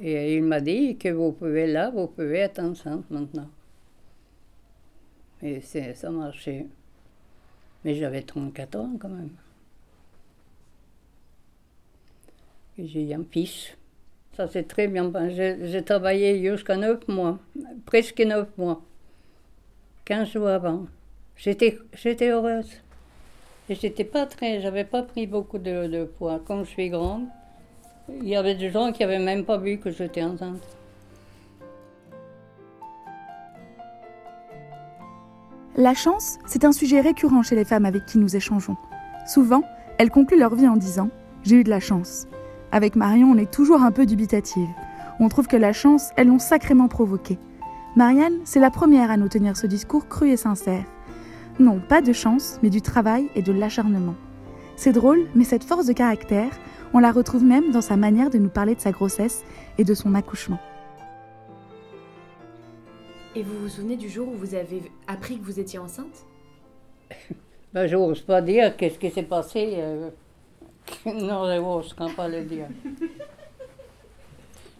[0.00, 3.48] Et il m'a dit que vous pouvez là, vous pouvez être enceinte maintenant.
[5.42, 6.66] Et ça marchait.
[7.84, 9.30] Mais j'avais 34 ans quand même.
[12.78, 13.76] J'ai un fils.
[14.36, 15.34] Ça s'est très bien passé.
[15.34, 17.38] J'ai, j'ai travaillé jusqu'à 9 mois,
[17.84, 18.82] presque 9 mois.
[20.04, 20.86] 15 jours avant.
[21.36, 22.82] J'étais heureuse.
[23.70, 26.40] Et j'étais pas très, j'avais pas pris beaucoup de, poids.
[26.44, 27.26] Comme je suis grande,
[28.08, 30.60] il y avait des gens qui n'avaient même pas vu que j'étais enceinte.
[35.76, 38.76] La chance, c'est un sujet récurrent chez les femmes avec qui nous échangeons.
[39.24, 39.62] Souvent,
[39.98, 41.06] elles concluent leur vie en disant⁇
[41.44, 42.26] J'ai eu de la chance⁇
[42.72, 44.68] Avec Marion, on est toujours un peu dubitative.
[45.20, 47.38] On trouve que la chance, elles l'ont sacrément provoquée.
[47.94, 50.84] Marianne, c'est la première à nous tenir ce discours cru et sincère.
[51.58, 54.14] Non, pas de chance, mais du travail et de l'acharnement.
[54.76, 56.50] C'est drôle, mais cette force de caractère,
[56.94, 59.44] on la retrouve même dans sa manière de nous parler de sa grossesse
[59.78, 60.58] et de son accouchement.
[63.36, 66.24] Et vous vous souvenez du jour où vous avez appris que vous étiez enceinte?
[67.72, 69.74] Ben, je n'ose pas dire qu'est-ce qui s'est passé.
[69.76, 70.10] euh,
[71.06, 72.66] Non, je n'ose pas le dire.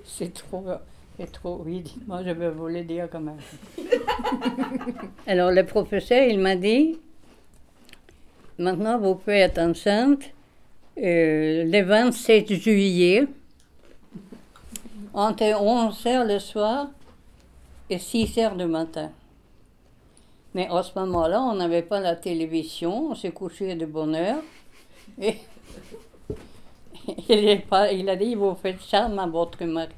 [0.04, 0.64] C'est trop,
[1.26, 3.38] trop, oui, moi je vais vous le dire quand même.
[5.26, 6.98] Alors le professeur, il m'a dit,
[8.59, 10.22] maintenant vous pouvez être enceinte
[10.98, 13.26] euh, le 27 juillet,
[15.14, 16.88] entre 11h le soir
[17.88, 19.11] et 6h du matin.
[20.54, 24.42] Mais à ce moment-là, on n'avait pas la télévision, on s'est couché de bonne heure.
[25.20, 25.37] Et
[27.28, 29.92] il, est pas, il a dit, vous faites ça à votre mari.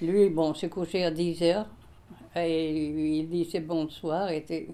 [0.00, 1.66] Lui, bon, s'est couché à 10 heures.
[2.36, 2.86] Et
[3.18, 4.30] il dit, c'est bonsoir.
[4.30, 4.66] Et,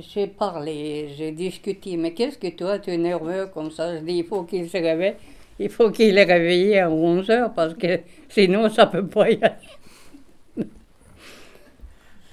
[0.00, 1.96] j'ai parlé, j'ai discuté.
[1.96, 3.96] Mais qu'est-ce que toi, tu es nerveux comme ça?
[3.96, 5.14] Je dis, il faut qu'il se réveille.
[5.58, 9.38] Il faut qu'il est réveillé à 11 heures parce que sinon, ça peut pas y
[9.42, 9.54] aller.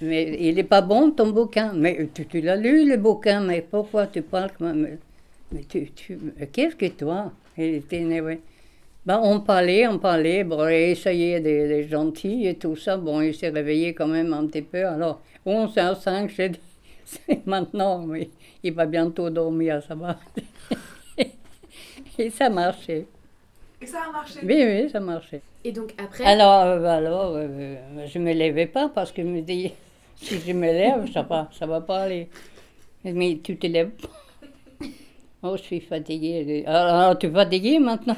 [0.02, 1.72] Mais il n'est pas bon ton bouquin.
[1.74, 4.82] Mais tu, tu l'as lu le bouquin, mais pourquoi tu parles comme.
[4.82, 4.98] Mais,
[5.52, 6.18] mais tu, tu,
[6.52, 7.32] qu'est-ce que toi?
[7.58, 8.40] Il était énervé.
[9.10, 12.96] Ben, on parlait, on parlait, bon, il essayait d'être d'être gentil et tout ça.
[12.96, 14.86] Bon, il s'est réveillé quand même un petit peu.
[14.86, 16.60] Alors, 11 h 5, j'ai dit,
[17.06, 18.30] c'est maintenant, mais
[18.62, 20.20] il va bientôt dormir, ça va.
[22.20, 23.08] et ça marchait.
[23.82, 25.42] Et ça a marché Oui, oui, ça marchait.
[25.64, 29.28] Et donc après, Alors, euh, alors euh, je ne me levais pas parce que je
[29.28, 29.72] me dis,
[30.18, 32.30] si je me lève, ça va, ça va pas aller.
[33.04, 34.88] Mais tu te lèves pas.
[35.42, 36.64] Oh, je suis fatiguée.
[36.68, 38.18] Alors, tu es fatiguée maintenant?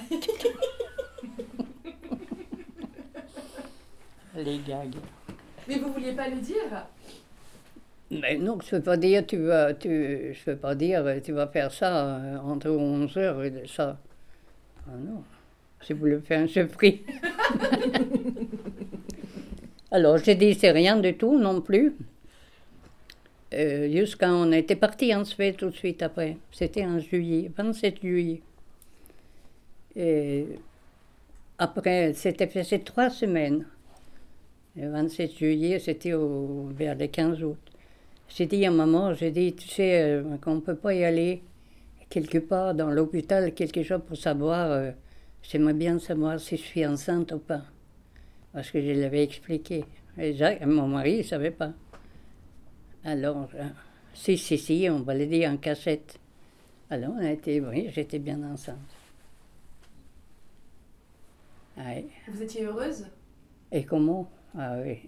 [4.43, 4.95] Les gags.
[5.67, 6.85] Mais vous vouliez pas le dire?
[8.09, 11.19] Mais non, je ne veux pas dire, tu vas, tu, je veux pas dire, euh,
[11.23, 13.97] tu vas faire ça euh, entre 11 heures et ça.
[14.87, 15.23] Ah non,
[15.81, 17.03] si vous le faites, je prie.
[19.91, 21.95] Alors, j'ai dit, c'est rien du tout non plus.
[23.53, 26.37] Euh, Jusqu'à on était parti en Suède tout de suite après.
[26.51, 28.41] C'était en juillet, 27 juillet.
[29.95, 30.47] Et
[31.57, 33.65] après, c'était fait trois semaines.
[34.75, 37.57] Le 27 juillet, c'était au- vers le 15 août.
[38.29, 41.41] J'ai dit à maman, j'ai dit, tu sais, euh, qu'on ne peut pas y aller
[42.09, 44.91] quelque part dans l'hôpital, quelque chose pour savoir, euh,
[45.43, 47.63] j'aimerais bien savoir si je suis enceinte ou pas.
[48.53, 49.83] Parce que je l'avais expliqué.
[50.17, 51.73] Et Jacques- mon mari ne savait pas.
[53.03, 53.63] Alors, euh,
[54.13, 56.17] si, si, si, on va le dire en cachette.
[56.89, 58.77] Alors, on a été, oui, j'étais bien enceinte.
[61.77, 62.05] Ouais.
[62.29, 63.05] Vous étiez heureuse?
[63.71, 64.29] Et comment?
[64.57, 64.99] Ah oui.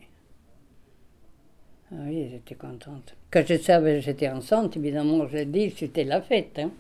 [1.92, 3.16] Ah oui, j'étais contente.
[3.30, 6.58] Quand je savais que j'étais enceinte, évidemment, je dit, c'était la fête.
[6.60, 6.72] Hein.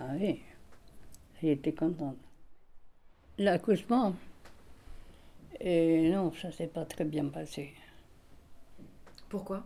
[0.00, 0.40] Ah oui,
[1.40, 2.16] j'étais contente.
[3.38, 4.14] L'accouchement,
[5.60, 7.72] et non, ça s'est pas très bien passé.
[9.28, 9.62] pourquoi?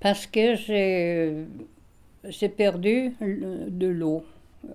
[0.00, 1.44] Parce que j'ai,
[2.24, 4.24] j'ai perdu de l'eau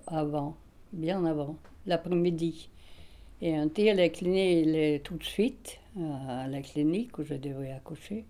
[0.06, 0.56] avant,
[0.92, 2.68] bien avant, l'après-midi.
[3.42, 5.78] Et un tir, la il est tout de suite
[6.28, 8.24] à la clinique où je devais accoucher.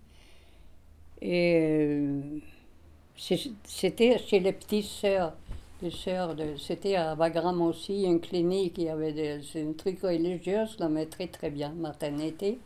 [1.21, 2.21] Et euh,
[3.15, 5.33] c'était chez les petites sœurs.
[5.81, 10.01] Les sœurs de, c'était à Wagram aussi, une clinique, il y avait des, une truc
[10.01, 12.59] religieuse, là, mais très très bien, maternité.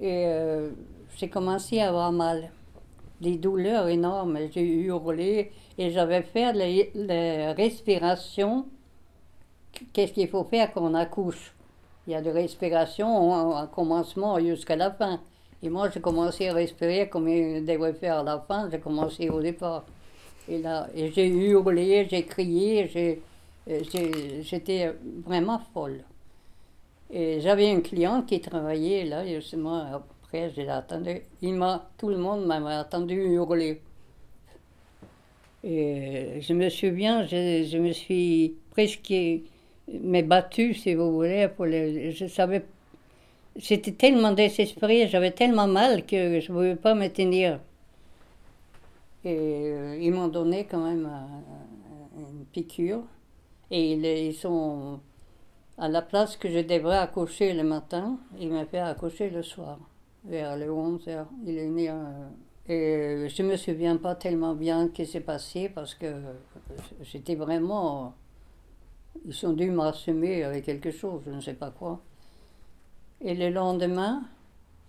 [0.00, 0.70] Et euh,
[1.16, 2.50] j'ai commencé à avoir mal,
[3.20, 4.36] des douleurs énormes.
[4.52, 8.66] J'ai hurlé et j'avais fait les, les respirations.
[9.92, 11.52] Qu'est-ce qu'il faut faire quand on accouche?
[12.06, 15.20] Il y a de respiration au commencement jusqu'à la fin.
[15.62, 18.68] Et moi, j'ai commencé à respirer comme il devrait faire à la fin.
[18.70, 19.84] J'ai commencé au départ.
[20.48, 23.22] Et là, et j'ai hurlé, j'ai crié, j'ai-
[23.66, 24.92] j'ai- j'étais
[25.24, 26.02] vraiment folle.
[27.10, 31.22] Et j'avais un client qui travaillait là, justement, après, je l'ai attendu.
[31.42, 33.80] Il m'a, tout le monde m'avait attendu hurler.
[35.62, 39.12] Et je me souviens, je, je me suis presque
[39.88, 42.64] mais battue, si vous voulez, pour les, je savais,
[43.56, 47.60] j'étais tellement désespérée, j'avais tellement mal que je ne pouvais pas me tenir.
[49.24, 53.02] Et euh, ils m'ont donné quand même euh, une piqûre.
[53.70, 55.00] Et ils, ils sont
[55.78, 59.78] à la place que je devrais accoucher le matin, il m'a fait accoucher le soir,
[60.24, 61.28] vers les 11 heures.
[61.46, 62.28] Il est euh,
[62.68, 66.06] et je ne me souviens pas tellement bien ce qui s'est passé parce que
[67.02, 68.14] j'étais vraiment.
[69.24, 72.00] Ils ont dû m'assumer avec quelque chose, je ne sais pas quoi.
[73.20, 74.22] Et le lendemain,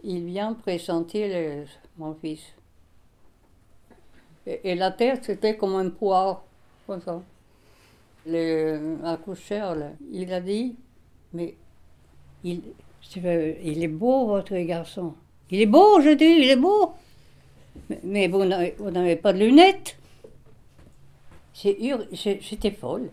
[0.03, 1.65] il vient présenter
[1.97, 2.41] mon fils.
[4.45, 6.43] Et, la tête, c'était comme un poire,
[6.85, 7.21] comme ça.
[8.25, 8.41] Il
[10.33, 10.75] a dit,
[11.33, 11.55] mais
[12.43, 12.61] il,
[13.15, 15.13] il est beau, votre garçon.
[15.49, 16.93] Il est beau, je dis, il est beau.
[17.89, 19.97] Mais, mais vous n'avez pas de lunettes.
[21.53, 23.09] J'étais folle.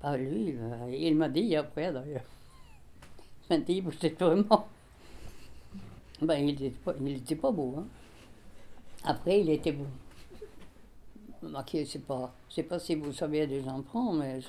[0.00, 2.22] Pas lui, euh, il m'a dit après d'ailleurs.
[3.50, 4.68] Il m'a dit, vous êtes vraiment.
[6.22, 6.94] Ben, il n'était pas,
[7.42, 7.74] pas beau.
[7.78, 7.86] Hein.
[9.04, 9.86] Après, il était beau.
[11.42, 14.40] Remarquez, c'est pas, c'est pas si vous saviez des enfants, mais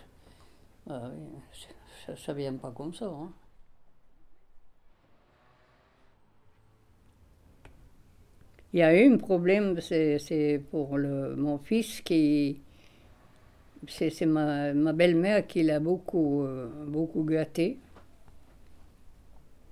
[0.89, 1.09] euh,
[2.05, 3.05] ça, ça vient pas comme ça.
[3.05, 3.31] Hein.
[8.73, 12.61] Il y a eu un problème, c'est pour le, mon fils qui.
[13.87, 17.77] C'est ma, ma belle-mère qui l'a beaucoup, euh, beaucoup gâté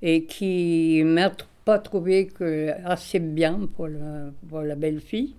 [0.02, 1.32] et qui m'a
[1.66, 5.36] pas trouvé que assez bien pour la, pour la belle-fille.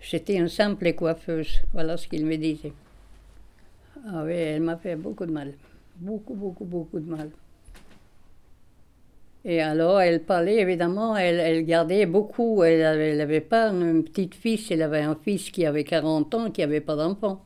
[0.00, 2.72] J'étais une simple coiffeuse, voilà ce qu'il me disait.
[4.06, 5.54] Ah oui, elle m'a fait beaucoup de mal.
[5.96, 7.30] Beaucoup, beaucoup, beaucoup de mal.
[9.46, 12.62] Et alors, elle parlait, évidemment, elle, elle gardait beaucoup.
[12.62, 16.60] Elle n'avait pas une petite fille, elle avait un fils qui avait 40 ans, qui
[16.60, 17.44] n'avait pas d'enfant.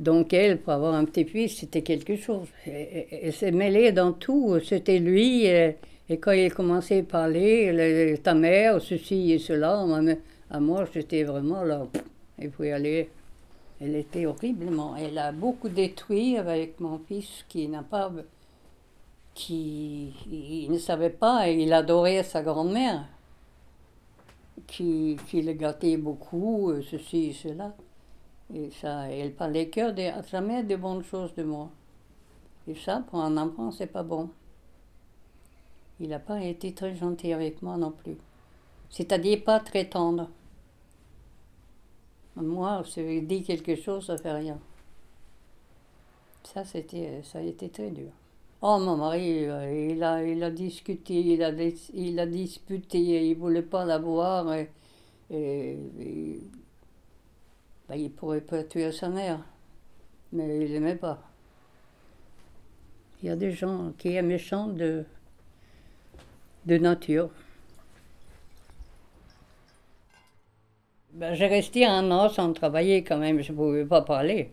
[0.00, 2.48] Donc, elle, pour avoir un petit-fils, c'était quelque chose.
[2.66, 2.70] Et-
[3.12, 4.58] et- Elle s'est mêlée dans tout.
[4.60, 5.44] C'était lui.
[5.44, 5.76] Et,
[6.08, 9.84] et quand il commençait à parler, le- ta mère, ceci et cela,
[10.50, 11.86] à moi, j'étais vraiment là.
[12.56, 13.10] faut y aller.
[13.80, 14.96] Elle était horriblement.
[14.96, 18.10] Elle a beaucoup détruit avec mon fils qui n'a pas.
[19.34, 20.12] qui.
[20.30, 23.04] Il ne savait pas, et il adorait sa grand-mère,
[24.66, 27.74] qui, qui le gâtait beaucoup, euh, ceci et cela.
[28.54, 31.70] Et ça, elle parlait que de, jamais de bonnes choses de moi.
[32.68, 34.30] Et ça, pour un enfant, c'est pas bon.
[36.00, 38.16] Il n'a pas été très gentil avec moi non plus.
[38.90, 40.28] C'est-à-dire pas très tendre.
[42.34, 44.58] Moi, si je dis quelque chose, ça fait rien.
[46.44, 48.10] Ça, c'était, ça a été très dur.
[48.62, 49.42] Oh, mon mari,
[49.92, 51.50] il a, il a discuté, il a,
[51.94, 54.52] il a disputé, il ne voulait pas la voir.
[54.54, 54.70] Et,
[55.30, 56.40] et- et-
[57.90, 59.40] ben, il pourrait pas tuer sa mère,
[60.32, 61.18] mais il n'aimait pas.
[63.20, 65.04] Il y a des gens qui sont méchants de,
[66.64, 67.30] nature.
[71.14, 74.50] Ben, j'ai resté un an sans travailler quand même, je ne pouvais pas parler.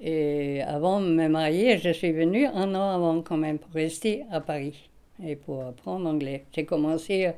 [0.00, 4.24] Et avant de me marier, je suis venue un an avant quand même pour rester
[4.30, 4.88] à Paris
[5.22, 6.46] et pour apprendre l'anglais.
[6.54, 7.34] J'ai commencé à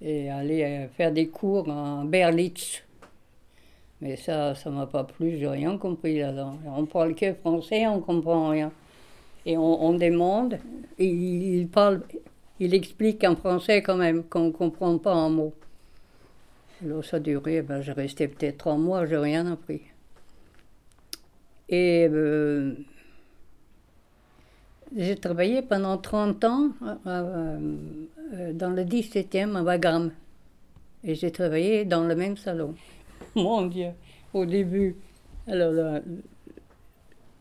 [0.00, 2.83] et aller euh, faire des cours en Berlitz.
[4.00, 6.58] Mais ça, ça m'a pas plu, j'ai rien compris là-dedans.
[6.66, 8.70] On parle que français, on comprend rien.
[9.46, 10.58] Et on, demande,
[10.98, 12.02] il, parle,
[12.58, 15.52] il explique en français quand même, qu'on ne comprend pas un mot.
[16.82, 19.82] Alors ça durait, ben, j'ai resté peut-être trois mois, j'ai rien appris.
[21.68, 22.74] Et euh,
[24.96, 26.70] j'ai travaillé pendant 30 ans
[27.06, 27.58] euh,
[28.32, 30.10] euh, dans le 17e à Wagram.
[31.02, 32.74] Et j'ai travaillé dans le même salon.
[33.36, 33.90] Mon Dieu,
[34.32, 34.96] au début.
[35.48, 36.00] Alors là,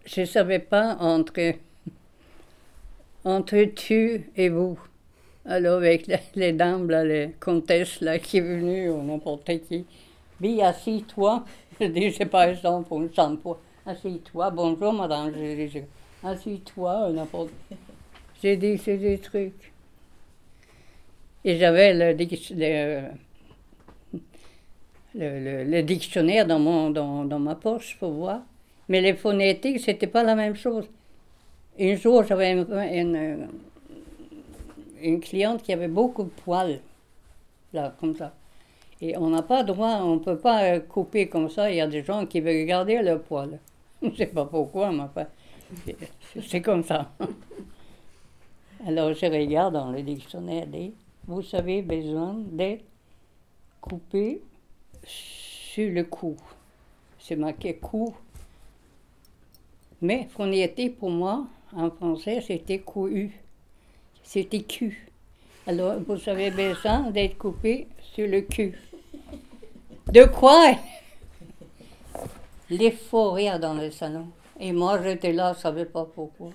[0.05, 1.53] je ne savais pas entre,
[3.23, 4.79] entre tu et vous.
[5.45, 9.85] Alors avec les, dames, les comtesses là, qui est venue, ou n'importe qui.
[10.39, 11.45] Bi, assis-toi.
[11.79, 13.57] Je dis, c'est par exemple une shampoing.
[13.85, 15.31] Assis-toi, bonjour madame.
[15.35, 15.79] Je
[16.23, 17.51] assis-toi, n'importe.
[18.41, 19.73] J'ai dit, c'est des trucs.
[21.45, 22.13] Et j'avais le,
[25.15, 28.41] le, le- dictionnaire dans, mon, dans, dans ma poche pour voir.
[28.89, 30.85] Mais les phonétiques, c'était pas la même chose.
[31.79, 33.47] Un jour, j'avais une, une,
[35.01, 36.79] une cliente qui avait beaucoup de poils,
[37.73, 38.33] là, comme ça.
[39.01, 41.69] Et on n'a pas droit, on ne peut pas euh, couper comme ça.
[41.69, 43.59] Il y a des gens qui veulent garder leurs poils.
[44.01, 45.25] Je ne sais pas pourquoi, mais enfin,
[46.41, 47.11] c'est- comme ça.
[48.85, 50.67] Alors je regarde dans le dictionnaire,
[51.27, 52.83] vous avez besoin d'être
[53.81, 54.41] coupé
[55.05, 56.35] sur le cou.
[57.19, 58.13] C'est marqué cou.
[60.01, 61.45] Mais phonétique pour moi,
[61.75, 63.31] en français, c'était cou-u.
[64.23, 65.07] C'était cul.
[65.65, 68.77] Alors vous avez besoin d'être coupé sur le cul.
[70.11, 70.75] De quoi?
[72.69, 74.27] Les faux dans le salon.
[74.59, 76.51] Et moi, j'étais là, je ne savais pas pourquoi.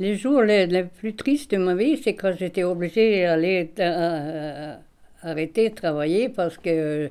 [0.00, 4.76] Les jours les, plus tristes de ma vie, c'est quand j'étais obligée d'aller euh, euh,
[5.22, 7.08] arrêter de travailler parce que euh,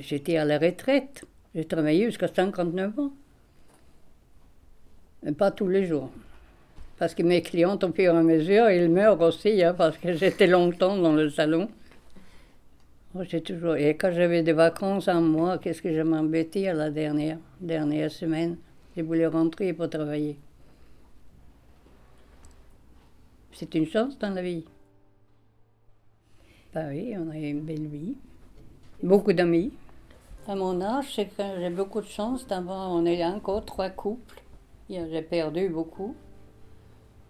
[0.00, 1.24] j'étais à la retraite.
[1.54, 3.12] J'ai travaillé jusqu'à 59 ans.
[5.22, 6.10] Mais pas tous les jours.
[6.98, 10.12] Parce que mes clientes, au fur et à mesure, ils meurent aussi, hein, parce que
[10.12, 11.70] j'étais longtemps dans le salon.
[13.14, 13.76] Moi, j'ai toujours...
[13.76, 18.58] Et quand j'avais des vacances un mois, qu'est-ce que je m'embêtais la dernière, dernière semaine?
[18.96, 20.36] Je voulais rentrer pour travailler.
[23.52, 24.64] C'est une chance dans la vie.
[26.74, 28.16] Bah oui, on a une belle vie.
[29.02, 29.72] Beaucoup d'amis.
[30.48, 32.90] À mon âge, c'est que j'ai beaucoup de chance d'avoir.
[32.90, 34.42] On est encore trois couples.
[34.88, 36.14] J'ai perdu beaucoup.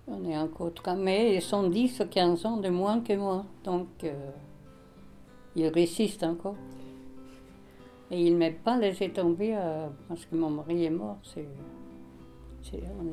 [0.07, 0.95] On est encore trois.
[0.95, 3.45] Mais ils sont 10 ou 15 ans de moins que moi.
[3.65, 4.31] Donc, euh,
[5.57, 6.57] ils résistent encore.
[8.11, 11.19] Et ils ne m'ont pas laissé tomber euh, parce que mon mari est mort.
[11.23, 11.49] C'est,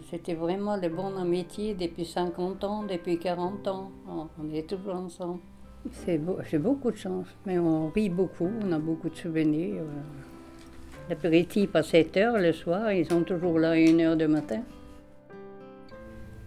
[0.10, 3.92] c'était vraiment de bon amitié depuis 50 ans, depuis 40 ans.
[4.08, 5.40] On est toujours ensemble.
[5.92, 6.20] C'est
[6.50, 9.84] j'ai beaucoup de chance, mais on rit beaucoup, on a beaucoup de souvenirs.
[11.10, 14.62] L'apéritif à 7 heures le soir, ils sont toujours là à 1 heure du matin.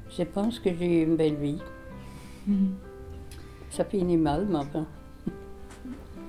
[0.09, 1.61] Je pense que j'ai eu une belle vie.
[2.47, 2.75] Mhm.
[3.71, 4.87] Ça finit mal, mais enfin.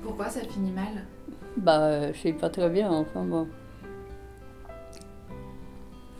[0.01, 1.05] Pourquoi ça finit mal?
[1.57, 3.47] Bah, je sais pas très bien, enfin bon.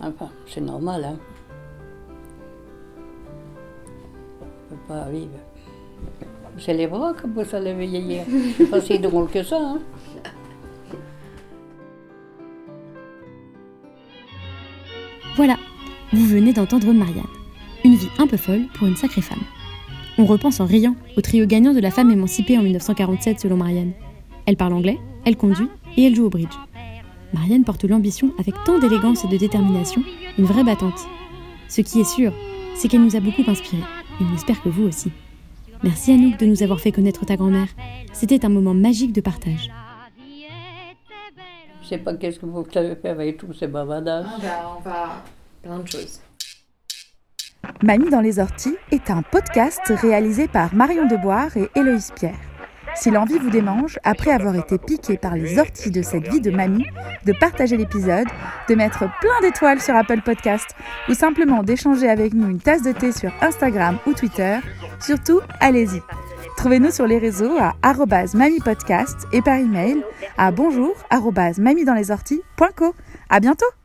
[0.05, 1.17] Enfin, c'est normal, hein.
[4.41, 5.39] On peut pas vivre.
[6.57, 8.23] C'est les bras que vous allez vieillir.
[8.57, 9.57] C'est pas si drôle que ça.
[9.57, 9.79] Hein?
[15.35, 15.55] Voilà,
[16.11, 17.23] vous venez d'entendre Marianne.
[17.83, 19.41] Une vie un peu folle pour une sacrée femme.
[20.17, 23.93] On repense en riant au trio gagnant de la femme émancipée en 1947 selon Marianne.
[24.45, 26.53] Elle parle anglais, elle conduit et elle joue au bridge.
[27.33, 30.03] Marianne porte l'ambition avec tant d'élégance et de détermination,
[30.37, 30.99] une vraie battante.
[31.67, 32.31] Ce qui est sûr,
[32.75, 33.83] c'est qu'elle nous a beaucoup inspirés,
[34.19, 35.11] et on espère que vous aussi.
[35.83, 37.67] Merci Anouk de nous avoir fait connaître ta grand-mère.
[38.13, 39.69] C'était un moment magique de partage.
[41.81, 44.25] Je sais pas qu'est-ce que vous avez fait avec tous ces bavadages.
[44.27, 45.23] Ah bah, on va
[45.61, 46.21] plein de choses.
[47.81, 52.39] Mamie dans les orties est un podcast réalisé par Marion Deboire et Héloïse Pierre.
[52.95, 56.51] Si l'envie vous démange, après avoir été piqué par les orties de cette vie de
[56.51, 56.85] mamie,
[57.25, 58.27] de partager l'épisode,
[58.69, 60.75] de mettre plein d'étoiles sur Apple Podcast
[61.09, 64.57] ou simplement d'échanger avec nous une tasse de thé sur Instagram ou Twitter,
[64.99, 66.01] surtout allez-y.
[66.57, 67.73] Trouvez-nous sur les réseaux à
[68.33, 70.03] mamipodcast et par email
[70.37, 70.95] à bonjour
[71.57, 72.95] mamie dans les orties.co.
[73.29, 73.82] À bientôt!